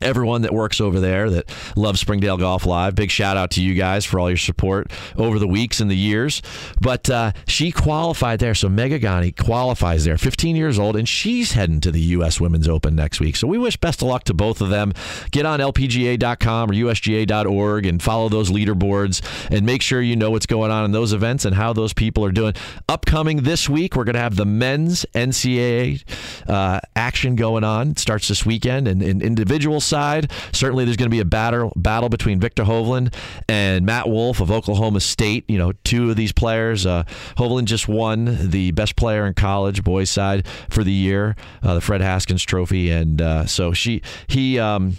everyone 0.00 0.42
that 0.42 0.52
works 0.52 0.80
over 0.80 1.00
there 1.00 1.30
that 1.30 1.50
loves 1.76 2.00
Springdale 2.00 2.36
Golf 2.36 2.66
Live. 2.66 2.94
Big 2.94 3.10
shout 3.10 3.36
out 3.36 3.50
to 3.52 3.62
you 3.62 3.74
guys 3.74 4.04
for 4.04 4.18
all 4.18 4.30
your 4.30 4.36
support 4.36 4.90
over 5.16 5.38
the 5.38 5.48
weeks 5.48 5.80
and 5.80 5.90
the 5.90 5.96
years. 5.96 6.42
But 6.80 7.08
uh, 7.10 7.32
she 7.46 7.72
qualified 7.72 8.38
there. 8.38 8.54
So 8.54 8.68
Megha 8.68 9.00
Ganne 9.00 9.36
qualifies 9.36 10.04
there, 10.04 10.18
15 10.18 10.56
years 10.56 10.78
old, 10.78 10.96
and 10.96 11.08
she's 11.08 11.52
heading 11.52 11.80
to 11.80 11.90
the 11.90 12.00
U.S. 12.00 12.40
Women's 12.40 12.68
Open 12.68 12.94
next 12.94 13.20
week. 13.20 13.36
So 13.36 13.46
we 13.46 13.58
wish 13.58 13.76
best 13.76 14.02
of 14.02 14.08
luck 14.08 14.24
to 14.24 14.34
both 14.34 14.60
of 14.60 14.70
them. 14.70 14.92
Get 15.30 15.46
on 15.46 15.60
lpga.com 15.60 16.70
or 16.70 16.74
usga.org 16.74 17.86
and 17.86 18.02
follow 18.02 18.28
those 18.28 18.50
leaderboards 18.50 19.22
and 19.50 19.66
make 19.66 19.82
sure 19.82 20.00
you 20.00 20.16
know 20.16 20.30
what's 20.30 20.46
going 20.46 20.70
on 20.70 20.84
in 20.84 20.92
those 20.92 21.12
events 21.12 21.44
and 21.44 21.54
how 21.54 21.72
those 21.72 21.92
people 21.92 22.24
are 22.24 22.32
doing. 22.32 22.54
Upcoming 22.88 23.42
this 23.42 23.68
week, 23.68 23.96
we're 23.96 24.04
going 24.04 24.14
to 24.14 24.20
have 24.20 24.36
the 24.36 24.46
men's 24.46 25.04
NCAA 25.14 26.02
uh, 26.48 26.80
action 26.96 27.36
going 27.36 27.64
on. 27.64 27.90
It 27.92 27.98
starts 27.98 28.28
this 28.28 28.46
weekend 28.46 28.88
and, 28.88 29.02
and 29.02 29.22
individuals 29.22 29.84
side, 29.90 30.30
certainly 30.52 30.84
there's 30.84 30.96
going 30.96 31.10
to 31.10 31.14
be 31.14 31.20
a 31.20 31.24
battle 31.24 31.72
battle 31.76 32.08
between 32.08 32.40
Viktor 32.40 32.64
Hovland 32.64 33.14
and 33.48 33.84
Matt 33.84 34.08
Wolff 34.08 34.40
of 34.40 34.50
Oklahoma 34.50 35.00
State. 35.00 35.44
You 35.48 35.58
know, 35.58 35.72
two 35.84 36.10
of 36.10 36.16
these 36.16 36.32
players. 36.32 36.86
Uh, 36.86 37.02
Hovland 37.36 37.66
just 37.66 37.88
won 37.88 38.50
the 38.50 38.70
best 38.70 38.96
player 38.96 39.26
in 39.26 39.34
college 39.34 39.84
boys 39.84 40.08
side 40.08 40.46
for 40.70 40.82
the 40.84 40.92
year, 40.92 41.36
uh, 41.62 41.74
the 41.74 41.80
Fred 41.80 42.00
Haskins 42.00 42.42
Trophy, 42.44 42.90
and 42.90 43.20
uh, 43.20 43.46
so 43.46 43.72
she 43.72 44.00
he. 44.26 44.58
Um, 44.58 44.96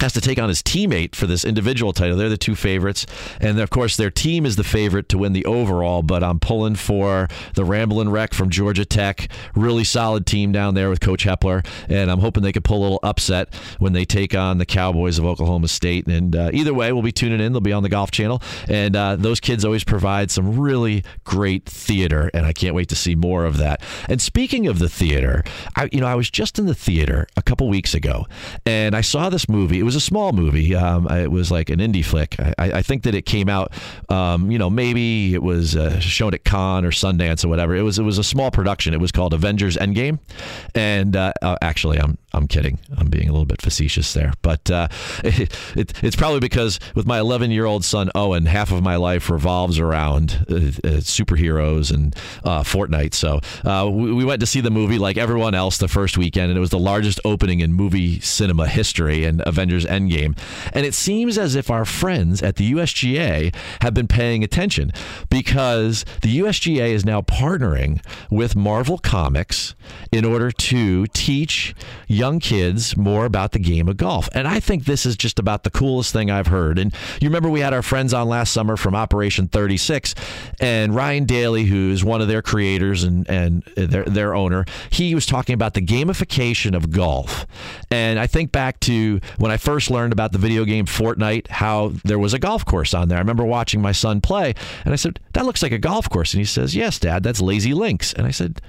has 0.00 0.12
to 0.12 0.20
take 0.20 0.38
on 0.38 0.48
his 0.48 0.62
teammate 0.62 1.14
for 1.14 1.26
this 1.26 1.44
individual 1.44 1.92
title. 1.92 2.16
They're 2.16 2.28
the 2.28 2.36
two 2.36 2.54
favorites. 2.54 3.06
And 3.40 3.58
of 3.60 3.70
course, 3.70 3.96
their 3.96 4.10
team 4.10 4.46
is 4.46 4.56
the 4.56 4.64
favorite 4.64 5.08
to 5.10 5.18
win 5.18 5.32
the 5.32 5.44
overall, 5.44 6.02
but 6.02 6.22
I'm 6.22 6.38
pulling 6.38 6.76
for 6.76 7.28
the 7.54 7.64
Ramblin' 7.64 8.08
Wreck 8.08 8.34
from 8.34 8.50
Georgia 8.50 8.84
Tech. 8.84 9.28
Really 9.54 9.84
solid 9.84 10.26
team 10.26 10.52
down 10.52 10.74
there 10.74 10.88
with 10.88 11.00
Coach 11.00 11.24
Heppler. 11.24 11.66
And 11.88 12.10
I'm 12.10 12.20
hoping 12.20 12.42
they 12.42 12.52
could 12.52 12.64
pull 12.64 12.78
a 12.78 12.82
little 12.82 13.00
upset 13.02 13.54
when 13.78 13.92
they 13.92 14.04
take 14.04 14.34
on 14.34 14.58
the 14.58 14.66
Cowboys 14.66 15.18
of 15.18 15.24
Oklahoma 15.24 15.68
State. 15.68 16.06
And 16.06 16.34
uh, 16.36 16.50
either 16.52 16.74
way, 16.74 16.92
we'll 16.92 17.02
be 17.02 17.12
tuning 17.12 17.40
in. 17.40 17.52
They'll 17.52 17.60
be 17.60 17.72
on 17.72 17.82
the 17.82 17.88
Golf 17.88 18.10
Channel. 18.10 18.42
And 18.68 18.94
uh, 18.94 19.16
those 19.16 19.40
kids 19.40 19.64
always 19.64 19.84
provide 19.84 20.30
some 20.30 20.58
really 20.58 21.04
great 21.24 21.66
theater. 21.66 22.30
And 22.34 22.46
I 22.46 22.52
can't 22.52 22.74
wait 22.74 22.88
to 22.90 22.96
see 22.96 23.14
more 23.14 23.44
of 23.44 23.56
that. 23.58 23.82
And 24.08 24.20
speaking 24.20 24.66
of 24.66 24.78
the 24.78 24.88
theater, 24.88 25.42
I, 25.76 25.88
you 25.92 26.00
know, 26.00 26.06
I 26.06 26.14
was 26.14 26.30
just 26.30 26.58
in 26.58 26.66
the 26.66 26.74
theater 26.74 27.26
a 27.36 27.42
couple 27.42 27.68
weeks 27.68 27.94
ago 27.94 28.26
and 28.64 28.94
I 28.94 29.00
saw 29.00 29.28
this 29.28 29.48
movie 29.48 29.82
was 29.88 29.96
a 29.96 30.00
small 30.00 30.32
movie. 30.32 30.74
Um, 30.74 31.08
it 31.10 31.30
was 31.30 31.50
like 31.50 31.70
an 31.70 31.78
indie 31.78 32.04
flick. 32.04 32.36
I, 32.38 32.54
I 32.58 32.82
think 32.82 33.04
that 33.04 33.14
it 33.14 33.24
came 33.24 33.48
out, 33.48 33.72
um, 34.10 34.50
you 34.50 34.58
know, 34.58 34.68
maybe 34.68 35.32
it 35.32 35.42
was 35.42 35.76
uh, 35.76 35.98
shown 35.98 36.34
at 36.34 36.44
Cannes 36.44 36.84
or 36.84 36.90
Sundance 36.90 37.42
or 37.42 37.48
whatever. 37.48 37.74
It 37.74 37.80
was 37.80 37.98
it 37.98 38.02
was 38.02 38.18
a 38.18 38.24
small 38.24 38.50
production. 38.50 38.92
It 38.92 39.00
was 39.00 39.12
called 39.12 39.32
Avengers 39.32 39.78
Endgame, 39.78 40.18
and 40.74 41.16
uh, 41.16 41.32
uh, 41.40 41.56
actually, 41.62 41.98
I'm 41.98 42.18
I'm 42.32 42.46
kidding. 42.46 42.78
I'm 42.96 43.08
being 43.08 43.28
a 43.28 43.32
little 43.32 43.46
bit 43.46 43.62
facetious 43.62 44.12
there, 44.12 44.34
but 44.42 44.70
uh, 44.70 44.88
it, 45.24 45.50
it, 45.76 46.04
it's 46.04 46.16
probably 46.16 46.40
because 46.40 46.78
with 46.94 47.06
my 47.06 47.18
11 47.18 47.50
year 47.50 47.64
old 47.64 47.84
son 47.84 48.10
Owen, 48.14 48.46
half 48.46 48.70
of 48.70 48.82
my 48.82 48.96
life 48.96 49.30
revolves 49.30 49.78
around 49.78 50.44
uh, 50.50 50.54
uh, 50.54 51.00
superheroes 51.00 51.92
and 51.92 52.14
uh, 52.44 52.62
Fortnite. 52.62 53.14
So 53.14 53.40
uh, 53.64 53.88
we, 53.90 54.12
we, 54.12 54.24
went 54.24 54.40
to 54.40 54.46
see 54.46 54.60
the 54.60 54.70
movie 54.70 54.98
like 54.98 55.16
everyone 55.16 55.54
else 55.54 55.78
the 55.78 55.88
first 55.88 56.18
weekend, 56.18 56.50
and 56.50 56.58
it 56.58 56.60
was 56.60 56.70
the 56.70 56.78
largest 56.78 57.18
opening 57.24 57.60
in 57.60 57.72
movie 57.72 58.20
cinema 58.20 58.66
history 58.66 59.24
and 59.24 59.42
Avengers 59.46 59.86
Endgame. 59.86 60.36
And 60.74 60.84
it 60.84 60.92
seems 60.92 61.38
as 61.38 61.54
if 61.54 61.70
our 61.70 61.86
friends 61.86 62.42
at 62.42 62.56
the 62.56 62.72
USGA 62.72 63.54
have 63.80 63.94
been 63.94 64.08
paying 64.08 64.44
attention 64.44 64.92
because 65.30 66.04
the 66.20 66.40
USGA 66.40 66.90
is 66.90 67.06
now 67.06 67.22
partnering 67.22 68.04
with 68.30 68.54
Marvel 68.54 68.98
Comics 68.98 69.74
in 70.12 70.26
order 70.26 70.50
to 70.50 71.06
teach 71.08 71.74
young 72.18 72.40
kids 72.40 72.96
more 72.96 73.24
about 73.24 73.52
the 73.52 73.58
game 73.58 73.88
of 73.88 73.96
golf. 73.96 74.28
And 74.34 74.48
I 74.48 74.58
think 74.58 74.84
this 74.84 75.06
is 75.06 75.16
just 75.16 75.38
about 75.38 75.62
the 75.62 75.70
coolest 75.70 76.12
thing 76.12 76.30
I've 76.30 76.48
heard. 76.48 76.78
And 76.78 76.92
you 77.20 77.28
remember 77.28 77.48
we 77.48 77.60
had 77.60 77.72
our 77.72 77.82
friends 77.82 78.12
on 78.12 78.28
last 78.28 78.52
summer 78.52 78.76
from 78.76 78.94
Operation 78.94 79.46
36, 79.46 80.14
and 80.60 80.94
Ryan 80.94 81.24
Daly, 81.24 81.64
who's 81.64 82.04
one 82.04 82.20
of 82.20 82.28
their 82.28 82.42
creators 82.42 83.04
and, 83.04 83.28
and 83.30 83.62
their, 83.76 84.04
their 84.04 84.34
owner, 84.34 84.64
he 84.90 85.14
was 85.14 85.26
talking 85.26 85.54
about 85.54 85.74
the 85.74 85.80
gamification 85.80 86.74
of 86.74 86.90
golf. 86.90 87.46
And 87.90 88.18
I 88.18 88.26
think 88.26 88.50
back 88.50 88.80
to 88.80 89.20
when 89.38 89.52
I 89.52 89.56
first 89.56 89.90
learned 89.90 90.12
about 90.12 90.32
the 90.32 90.38
video 90.38 90.64
game 90.64 90.86
Fortnite, 90.86 91.48
how 91.48 91.92
there 92.04 92.18
was 92.18 92.34
a 92.34 92.38
golf 92.38 92.64
course 92.64 92.94
on 92.94 93.08
there. 93.08 93.18
I 93.18 93.20
remember 93.20 93.44
watching 93.44 93.80
my 93.80 93.92
son 93.92 94.20
play, 94.20 94.54
and 94.84 94.92
I 94.92 94.96
said, 94.96 95.20
That 95.34 95.46
looks 95.46 95.62
like 95.62 95.72
a 95.72 95.78
golf 95.78 96.10
course. 96.10 96.34
And 96.34 96.40
he 96.40 96.44
says, 96.44 96.74
Yes, 96.74 96.98
Dad, 96.98 97.22
that's 97.22 97.40
Lazy 97.40 97.74
Links. 97.74 98.12
And 98.12 98.26
I 98.26 98.32
said, 98.32 98.60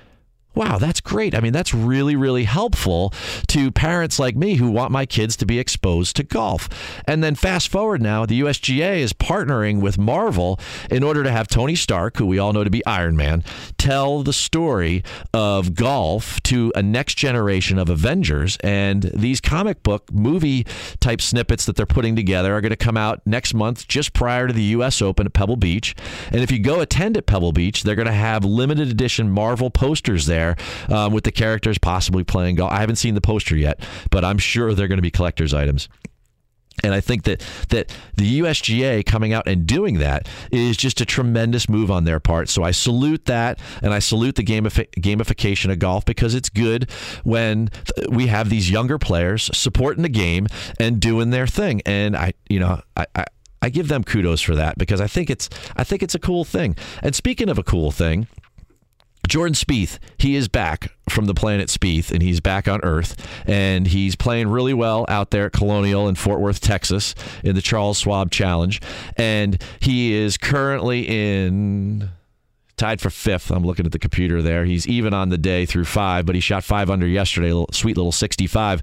Wow, 0.56 0.80
that's 0.80 1.00
great. 1.00 1.36
I 1.36 1.42
mean, 1.42 1.54
that's 1.54 1.76
really, 1.76 2.16
really 2.16 2.44
helpful 2.44 3.14
to 3.50 3.72
parents 3.72 4.18
like 4.18 4.36
me 4.36 4.56
who 4.56 4.72
want 4.72 4.92
my 4.92 5.06
kids 5.06 5.38
to 5.38 5.46
be 5.46 5.60
exposed 5.60 6.16
to 6.16 6.24
golf. 6.24 6.68
And 7.08 7.24
then 7.24 7.36
fast 7.36 7.70
forward 7.70 8.02
now, 8.02 8.26
the 8.26 8.42
USGA 8.42 8.98
is 8.98 9.14
partnering 9.14 9.80
with 9.80 10.00
Marvel 10.00 10.60
in 10.90 11.04
order 11.04 11.24
to 11.24 11.30
have 11.30 11.48
Tony 11.48 11.76
Stark, 11.76 12.18
who 12.18 12.26
we 12.26 12.40
all 12.40 12.52
know 12.52 12.64
to 12.64 12.70
be 12.72 12.84
Iron 12.88 13.16
Man, 13.16 13.44
tell 13.78 14.24
the 14.24 14.34
story 14.34 15.04
of 15.36 15.76
golf 15.76 16.42
to 16.44 16.74
a 16.76 16.82
next 16.82 17.16
generation 17.16 17.78
of 17.78 17.88
Avengers. 17.88 18.58
And 18.62 19.04
these 19.14 19.40
comic 19.40 19.84
book 19.84 20.12
movie 20.12 20.66
type 21.00 21.22
snippets 21.22 21.66
that 21.68 21.76
they're 21.76 21.86
putting 21.86 22.16
together 22.16 22.56
are 22.56 22.62
going 22.62 22.72
to 22.72 22.76
come 22.76 22.98
out 22.98 23.22
next 23.24 23.54
month, 23.54 23.88
just 23.88 24.14
prior 24.14 24.48
to 24.48 24.54
the 24.54 24.64
U.S. 24.64 25.00
Open 25.00 25.28
at 25.28 25.34
Pebble 25.34 25.58
Beach. 25.58 25.96
And 26.32 26.42
if 26.42 26.52
you 26.52 26.58
go 26.58 26.82
attend 26.82 27.18
at 27.18 27.28
Pebble 27.28 27.52
Beach, 27.52 27.84
they're 27.84 27.96
going 27.96 28.08
to 28.08 28.12
have 28.12 28.44
limited 28.44 28.90
edition 28.90 29.30
Marvel 29.30 29.70
posters 29.70 30.26
there 30.26 30.39
there 30.40 30.56
um, 30.90 31.14
with 31.14 31.24
the 31.24 31.32
characters 31.32 31.78
possibly 31.78 32.24
playing 32.24 32.56
golf. 32.56 32.72
I 32.72 32.80
haven't 32.80 32.98
seen 32.98 33.16
the 33.16 33.22
poster 33.22 33.56
yet, 33.56 33.80
but 34.10 34.24
I'm 34.24 34.38
sure 34.38 34.74
they're 34.74 34.88
going 34.88 34.98
to 34.98 35.04
be 35.04 35.12
collector's 35.12 35.54
items. 35.54 35.90
And 36.82 36.94
I 36.94 37.02
think 37.02 37.24
that 37.24 37.44
that 37.70 37.94
the 38.16 38.40
USGA 38.40 39.06
coming 39.06 39.34
out 39.34 39.50
and 39.50 39.68
doing 39.68 40.00
that 40.00 40.30
is 40.50 40.78
just 40.78 41.02
a 41.02 41.06
tremendous 41.06 41.68
move 41.68 41.92
on 41.92 42.06
their 42.06 42.22
part. 42.22 42.48
So 42.48 42.64
I 42.64 42.72
salute 42.72 43.26
that, 43.26 43.60
and 43.82 43.94
I 43.94 44.00
salute 44.00 44.36
the 44.36 44.46
gamifi- 44.46 44.90
gamification 44.92 45.74
of 45.74 45.80
golf 45.80 46.06
because 46.06 46.34
it's 46.34 46.48
good 46.48 46.90
when 47.26 47.70
we 48.10 48.28
have 48.28 48.50
these 48.50 48.72
younger 48.72 48.98
players 48.98 49.50
supporting 49.54 50.04
the 50.04 50.10
game 50.10 50.48
and 50.80 51.02
doing 51.02 51.32
their 51.32 51.48
thing. 51.48 51.82
And 51.86 52.16
I, 52.16 52.32
you 52.48 52.62
know, 52.62 52.80
I, 52.96 53.06
I 53.14 53.26
I 53.62 53.70
give 53.70 53.90
them 53.90 54.06
kudos 54.06 54.40
for 54.40 54.56
that 54.56 54.78
because 54.78 55.02
I 55.02 55.08
think 55.08 55.30
it's 55.30 55.50
I 55.76 55.84
think 55.84 56.02
it's 56.02 56.16
a 56.16 56.20
cool 56.20 56.46
thing. 56.46 56.78
And 57.04 57.14
speaking 57.14 57.50
of 57.50 57.58
a 57.58 57.64
cool 57.64 57.92
thing, 57.92 58.28
Jordan 59.30 59.54
Spieth, 59.54 60.00
he 60.18 60.36
is 60.36 60.48
back 60.48 60.92
from 61.08 61.26
the 61.26 61.34
planet 61.34 61.70
Spieth, 61.70 62.12
and 62.12 62.22
he's 62.22 62.40
back 62.40 62.68
on 62.68 62.82
Earth, 62.84 63.16
and 63.46 63.88
he's 63.88 64.16
playing 64.16 64.48
really 64.48 64.74
well 64.74 65.06
out 65.08 65.30
there 65.30 65.46
at 65.46 65.54
Colonial 65.54 66.10
in 66.10 66.16
Fort 66.16 66.40
Worth, 66.40 66.60
Texas, 66.60 67.14
in 67.44 67.56
the 67.56 67.62
Charles 67.62 68.00
Schwab 68.00 68.32
Challenge, 68.32 68.82
and 69.18 69.62
he 69.80 70.14
is 70.14 70.36
currently 70.38 71.08
in 71.08 72.10
tied 72.80 73.02
for 73.02 73.10
fifth. 73.10 73.52
I'm 73.52 73.64
looking 73.64 73.86
at 73.86 73.92
the 73.92 74.00
computer 74.00 74.42
there. 74.42 74.66
He's 74.66 74.88
even 74.88 75.14
on 75.14 75.30
the 75.30 75.38
day 75.38 75.66
through 75.66 75.86
five, 75.86 76.26
but 76.26 76.34
he 76.34 76.42
shot 76.42 76.64
five 76.64 76.90
under 76.90 77.06
yesterday, 77.06 77.52
a 77.52 77.66
sweet 77.72 77.98
little 77.98 78.12
65. 78.12 78.82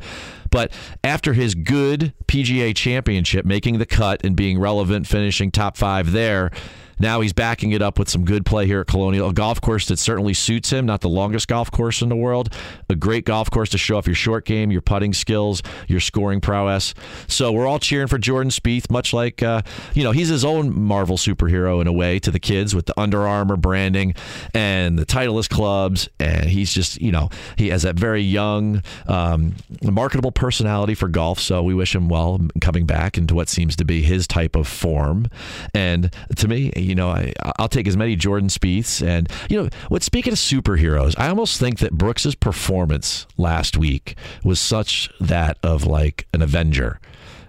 But 0.56 0.72
after 1.04 1.34
his 1.34 1.54
good 1.54 2.14
PGA 2.28 2.74
championship, 2.74 3.44
making 3.44 3.76
the 3.76 3.84
cut 3.84 4.24
and 4.24 4.34
being 4.34 4.58
relevant, 4.58 5.06
finishing 5.06 5.50
top 5.50 5.76
five 5.76 6.12
there, 6.12 6.50
now 6.98 7.20
he's 7.20 7.32
backing 7.32 7.72
it 7.72 7.82
up 7.82 7.98
with 7.98 8.08
some 8.08 8.24
good 8.24 8.46
play 8.46 8.66
here 8.66 8.80
at 8.80 8.86
Colonial, 8.86 9.28
a 9.28 9.32
golf 9.34 9.60
course 9.60 9.86
that 9.88 9.98
certainly 9.98 10.32
suits 10.32 10.70
him. 10.70 10.86
Not 10.86 11.02
the 11.02 11.08
longest 11.08 11.46
golf 11.48 11.70
course 11.70 12.00
in 12.00 12.08
the 12.08 12.16
world, 12.16 12.54
a 12.88 12.94
great 12.94 13.26
golf 13.26 13.50
course 13.50 13.68
to 13.70 13.78
show 13.78 13.98
off 13.98 14.06
your 14.06 14.14
short 14.14 14.46
game, 14.46 14.70
your 14.70 14.80
putting 14.80 15.12
skills, 15.12 15.62
your 15.88 16.00
scoring 16.00 16.40
prowess. 16.40 16.94
So 17.28 17.52
we're 17.52 17.66
all 17.66 17.78
cheering 17.78 18.06
for 18.06 18.16
Jordan 18.16 18.50
Spieth, 18.50 18.90
much 18.90 19.12
like 19.12 19.42
uh, 19.42 19.62
you 19.92 20.04
know 20.04 20.12
he's 20.12 20.28
his 20.28 20.44
own 20.44 20.78
Marvel 20.78 21.18
superhero 21.18 21.80
in 21.82 21.86
a 21.86 21.92
way 21.92 22.18
to 22.20 22.30
the 22.30 22.40
kids 22.40 22.74
with 22.74 22.86
the 22.86 22.98
Under 22.98 23.26
Armour 23.26 23.56
branding 23.56 24.14
and 24.54 24.98
the 24.98 25.04
Titleist 25.04 25.50
clubs, 25.50 26.08
and 26.18 26.48
he's 26.48 26.72
just 26.72 27.00
you 27.02 27.12
know 27.12 27.28
he 27.56 27.68
has 27.68 27.82
that 27.82 27.96
very 27.96 28.22
young, 28.22 28.82
um, 29.06 29.54
marketable 29.82 30.32
personality 30.46 30.94
for 30.94 31.08
golf. 31.08 31.40
So 31.40 31.60
we 31.60 31.74
wish 31.74 31.92
him 31.92 32.08
well 32.08 32.40
coming 32.60 32.86
back 32.86 33.18
into 33.18 33.34
what 33.34 33.48
seems 33.48 33.74
to 33.74 33.84
be 33.84 34.00
his 34.00 34.28
type 34.28 34.54
of 34.54 34.68
form. 34.68 35.26
And 35.74 36.14
to 36.36 36.46
me, 36.46 36.72
you 36.76 36.94
know, 36.94 37.08
I, 37.08 37.32
I'll 37.58 37.68
take 37.68 37.88
as 37.88 37.96
many 37.96 38.14
Jordan 38.14 38.48
Spieths. 38.48 39.04
And, 39.04 39.28
you 39.50 39.60
know, 39.60 39.68
what 39.88 40.04
speaking 40.04 40.32
of 40.32 40.38
superheroes, 40.38 41.16
I 41.18 41.26
almost 41.30 41.58
think 41.58 41.80
that 41.80 41.94
Brooks's 41.94 42.36
performance 42.36 43.26
last 43.36 43.76
week 43.76 44.14
was 44.44 44.60
such 44.60 45.10
that 45.18 45.58
of 45.64 45.84
like 45.84 46.28
an 46.32 46.42
Avenger. 46.42 47.00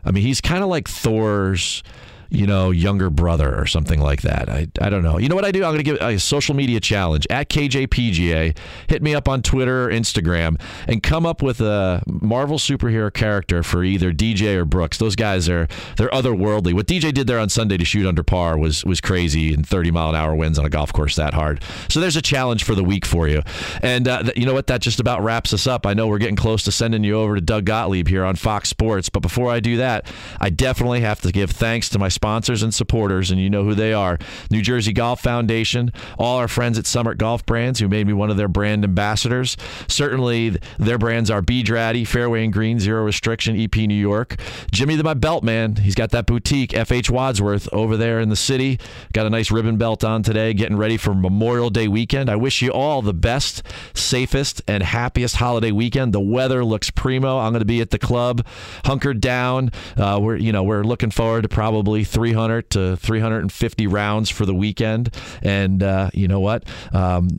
I 0.04 0.10
mean, 0.10 0.24
he's 0.24 0.42
kind 0.42 0.64
of 0.64 0.70
like 0.70 0.88
Thor's 0.88 1.84
you 2.30 2.46
know, 2.46 2.72
younger 2.72 3.10
brother 3.10 3.58
or 3.58 3.66
something 3.66 4.00
like 4.00 4.22
that. 4.22 4.50
I, 4.50 4.68
I 4.82 4.90
don't 4.90 5.04
know. 5.04 5.18
You 5.18 5.30
know 5.30 5.36
what 5.36 5.46
I 5.46 5.52
do? 5.52 5.64
I'm 5.64 5.72
going 5.72 5.78
to 5.78 5.84
give 5.84 5.98
a 6.02 6.20
social 6.20 6.56
media 6.56 6.80
challenge 6.80 7.26
at 7.30 7.50
KJPGA. 7.50 8.58
Hit 8.88 9.02
me 9.02 9.16
up 9.16 9.28
on 9.28 9.42
Twitter 9.42 9.86
or 9.86 9.90
Instagram 9.90 10.60
and 10.88 11.02
come 11.02 11.26
up 11.26 11.42
with 11.42 11.62
a 11.62 12.04
Marvel 12.08 12.58
superhero 12.58 13.14
character 13.14 13.64
for 13.64 13.84
either 13.84 14.12
DJ 14.12 14.56
or 14.56 14.66
Brooks. 14.66 14.98
Those 14.98 15.16
guys 15.16 15.48
are 15.50 15.68
they're 15.98 16.10
otherworldly. 16.10 16.74
What 16.74 16.88
DJ 16.88 17.14
did 17.14 17.28
there 17.28 17.40
on 17.40 17.50
Sunday 17.50 17.78
to 17.78 17.86
shoot 17.86 18.08
under 18.08 18.24
par 18.24 18.58
was 18.58 18.84
was 18.86 19.02
crazy 19.02 19.54
and 19.54 19.68
30 19.68 19.92
mile 19.92 20.10
an 20.10 20.16
hour 20.16 20.36
winds 20.36 20.60
on 20.60 20.66
a 20.66 20.70
golf 20.70 20.92
course 20.94 21.16
that 21.16 21.34
hard. 21.34 21.62
So 21.90 22.00
there's 22.00 22.16
a 22.16 22.22
challenge 22.22 22.64
for 22.64 22.76
the 22.76 22.84
week 22.84 23.06
for 23.06 23.28
you. 23.28 23.42
And 23.82 24.08
uh, 24.08 24.24
you 24.36 24.46
know 24.46 24.54
what? 24.54 24.68
That 24.68 24.82
just 24.82 25.00
about 25.00 25.24
wraps 25.24 25.54
us 25.54 25.68
up. 25.68 25.86
I 25.86 25.94
know 25.94 26.08
we're 26.08 26.18
getting 26.18 26.36
close 26.36 26.64
to 26.64 26.72
sending 26.72 27.04
you 27.04 27.16
over 27.16 27.36
to 27.36 27.42
Doug 27.42 27.66
Gottlieb 27.66 28.08
here 28.08 28.26
on 28.26 28.36
Fox 28.36 28.70
Sports, 28.70 29.10
but 29.10 29.22
before 29.22 29.52
I 29.52 29.60
do 29.60 29.78
that, 29.78 30.12
I 30.40 30.50
definitely 30.50 31.02
have 31.02 31.22
to 31.22 31.32
give 31.32 31.52
thanks 31.52 31.90
to 31.90 32.00
my 32.00 32.10
sponsors 32.18 32.64
and 32.64 32.74
supporters, 32.74 33.30
and 33.30 33.40
you 33.40 33.48
know 33.48 33.64
who 33.64 33.76
they 33.76 33.94
are 33.94 34.18
New 34.50 34.64
Jersey 34.64 34.92
Golf 34.92 35.22
Foundation, 35.22 35.94
all 36.18 36.38
our 36.38 36.48
friends 36.48 36.80
at 36.80 36.88
Summit 36.88 37.20
Golf 37.20 37.46
Brands, 37.46 37.80
who 37.80 37.88
made 37.88 38.08
me 38.08 38.14
one 38.14 38.32
of 38.32 38.38
their 38.38 38.48
brand 38.48 38.84
ambassadors. 38.84 39.56
Certainly, 39.88 40.58
their 40.80 40.98
brands 40.98 41.30
are 41.30 41.44
B 41.44 41.64
Draddy, 41.64 42.08
Fairway 42.08 42.44
and 42.44 42.52
Green, 42.52 42.80
Zero 42.80 43.04
Restriction, 43.04 43.56
EP 43.56 43.76
New 43.76 43.94
York. 43.94 44.36
Jimmy 44.72 44.96
the 44.96 45.04
My 45.04 45.14
Belt 45.14 45.44
Man, 45.44 45.76
he's 45.76 45.94
got 45.94 46.10
that 46.10 46.26
boutique, 46.26 46.72
FH 46.72 47.12
Wadsworth, 47.12 47.70
over 47.72 47.96
there 47.96 48.20
in 48.20 48.30
the 48.30 48.36
city. 48.36 48.80
Got 49.14 49.28
a 49.28 49.30
nice 49.30 49.52
ribbon 49.52 49.78
belt 49.78 50.04
on 50.04 50.24
today, 50.24 50.56
getting 50.56 50.78
ready 50.78 50.98
for 50.98 51.14
Memorial 51.14 51.70
Day 51.70 51.88
weekend. 51.88 52.32
I 52.32 52.36
wish 52.36 52.64
you 52.64 52.72
all 52.72 53.04
the 53.04 53.14
best, 53.14 53.62
safest, 53.94 54.64
and 54.68 54.82
happiest 54.82 55.36
holiday 55.36 55.72
weekend. 55.72 56.14
The 56.14 56.20
weather 56.20 56.66
looks 56.66 56.90
primo. 56.90 57.38
I'm 57.38 57.52
going 57.52 57.60
to 57.60 57.66
be 57.66 57.80
at 57.80 57.92
the 57.92 58.00
club, 58.00 58.44
hunkered 58.86 59.22
down. 59.22 59.72
Uh, 59.96 60.20
we're 60.20 60.38
you 60.38 60.52
know 60.52 60.64
we're 60.64 60.84
looking 60.84 61.12
forward 61.12 61.44
to 61.44 61.50
probably 61.50 62.04
300 62.08 62.70
to 62.72 62.98
350 62.98 63.88
rounds 63.88 64.30
for 64.30 64.46
the 64.46 64.54
weekend. 64.54 65.14
And 65.42 65.84
uh, 65.84 66.10
you 66.14 66.28
know 66.28 66.40
what? 66.40 66.66
Um, 66.94 67.30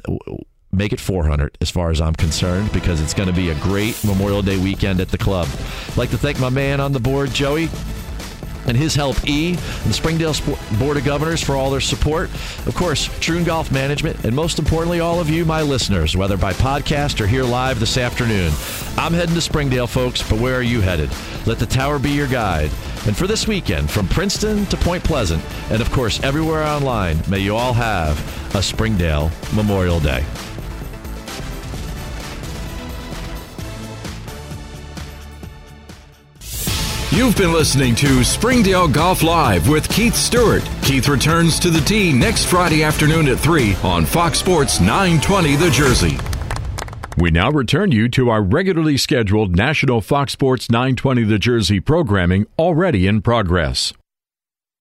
make 0.72 0.92
it 0.92 1.00
400 1.00 1.58
as 1.60 1.70
far 1.70 1.90
as 1.90 2.00
I'm 2.00 2.14
concerned 2.14 2.72
because 2.72 3.00
it's 3.00 3.14
going 3.14 3.28
to 3.28 3.34
be 3.34 3.50
a 3.50 3.54
great 3.56 4.02
Memorial 4.04 4.42
Day 4.42 4.58
weekend 4.58 5.00
at 5.00 5.08
the 5.08 5.18
club. 5.18 5.48
I'd 5.88 5.96
like 5.96 6.10
to 6.10 6.18
thank 6.18 6.38
my 6.38 6.50
man 6.50 6.80
on 6.80 6.92
the 6.92 7.00
board, 7.00 7.30
Joey 7.30 7.68
and 8.68 8.76
his 8.76 8.94
help 8.94 9.16
E 9.26 9.50
and 9.50 9.58
the 9.58 9.92
Springdale 9.92 10.34
Board 10.78 10.96
of 10.96 11.04
Governors 11.04 11.42
for 11.42 11.56
all 11.56 11.70
their 11.70 11.80
support. 11.80 12.30
Of 12.66 12.74
course, 12.74 13.08
Troon 13.18 13.44
Golf 13.44 13.72
Management, 13.72 14.24
and 14.24 14.36
most 14.36 14.58
importantly, 14.58 15.00
all 15.00 15.18
of 15.18 15.28
you, 15.28 15.44
my 15.44 15.62
listeners, 15.62 16.16
whether 16.16 16.36
by 16.36 16.52
podcast 16.52 17.20
or 17.20 17.26
here 17.26 17.44
live 17.44 17.80
this 17.80 17.98
afternoon. 17.98 18.52
I'm 18.96 19.12
heading 19.12 19.34
to 19.34 19.40
Springdale, 19.40 19.86
folks, 19.86 20.28
but 20.28 20.38
where 20.38 20.56
are 20.56 20.62
you 20.62 20.80
headed? 20.80 21.10
Let 21.46 21.58
the 21.58 21.66
tower 21.66 21.98
be 21.98 22.10
your 22.10 22.28
guide. 22.28 22.70
And 23.06 23.16
for 23.16 23.26
this 23.26 23.48
weekend, 23.48 23.90
from 23.90 24.06
Princeton 24.08 24.66
to 24.66 24.76
Point 24.76 25.02
Pleasant, 25.02 25.42
and 25.70 25.80
of 25.80 25.90
course, 25.90 26.22
everywhere 26.22 26.62
online, 26.62 27.18
may 27.28 27.38
you 27.38 27.56
all 27.56 27.72
have 27.72 28.54
a 28.54 28.62
Springdale 28.62 29.30
Memorial 29.54 30.00
Day. 30.00 30.24
You've 37.18 37.36
been 37.36 37.52
listening 37.52 37.96
to 37.96 38.22
Springdale 38.22 38.86
Golf 38.86 39.24
Live 39.24 39.68
with 39.68 39.88
Keith 39.88 40.14
Stewart. 40.14 40.62
Keith 40.82 41.08
returns 41.08 41.58
to 41.58 41.68
the 41.68 41.80
tee 41.80 42.12
next 42.12 42.44
Friday 42.44 42.84
afternoon 42.84 43.26
at 43.26 43.40
3 43.40 43.74
on 43.82 44.06
Fox 44.06 44.38
Sports 44.38 44.78
920 44.78 45.56
The 45.56 45.68
Jersey. 45.68 46.16
We 47.16 47.32
now 47.32 47.50
return 47.50 47.90
you 47.90 48.08
to 48.10 48.30
our 48.30 48.40
regularly 48.40 48.96
scheduled 48.96 49.56
National 49.56 50.00
Fox 50.00 50.32
Sports 50.32 50.70
920 50.70 51.24
The 51.24 51.40
Jersey 51.40 51.80
programming 51.80 52.46
already 52.56 53.08
in 53.08 53.20
progress. 53.20 53.92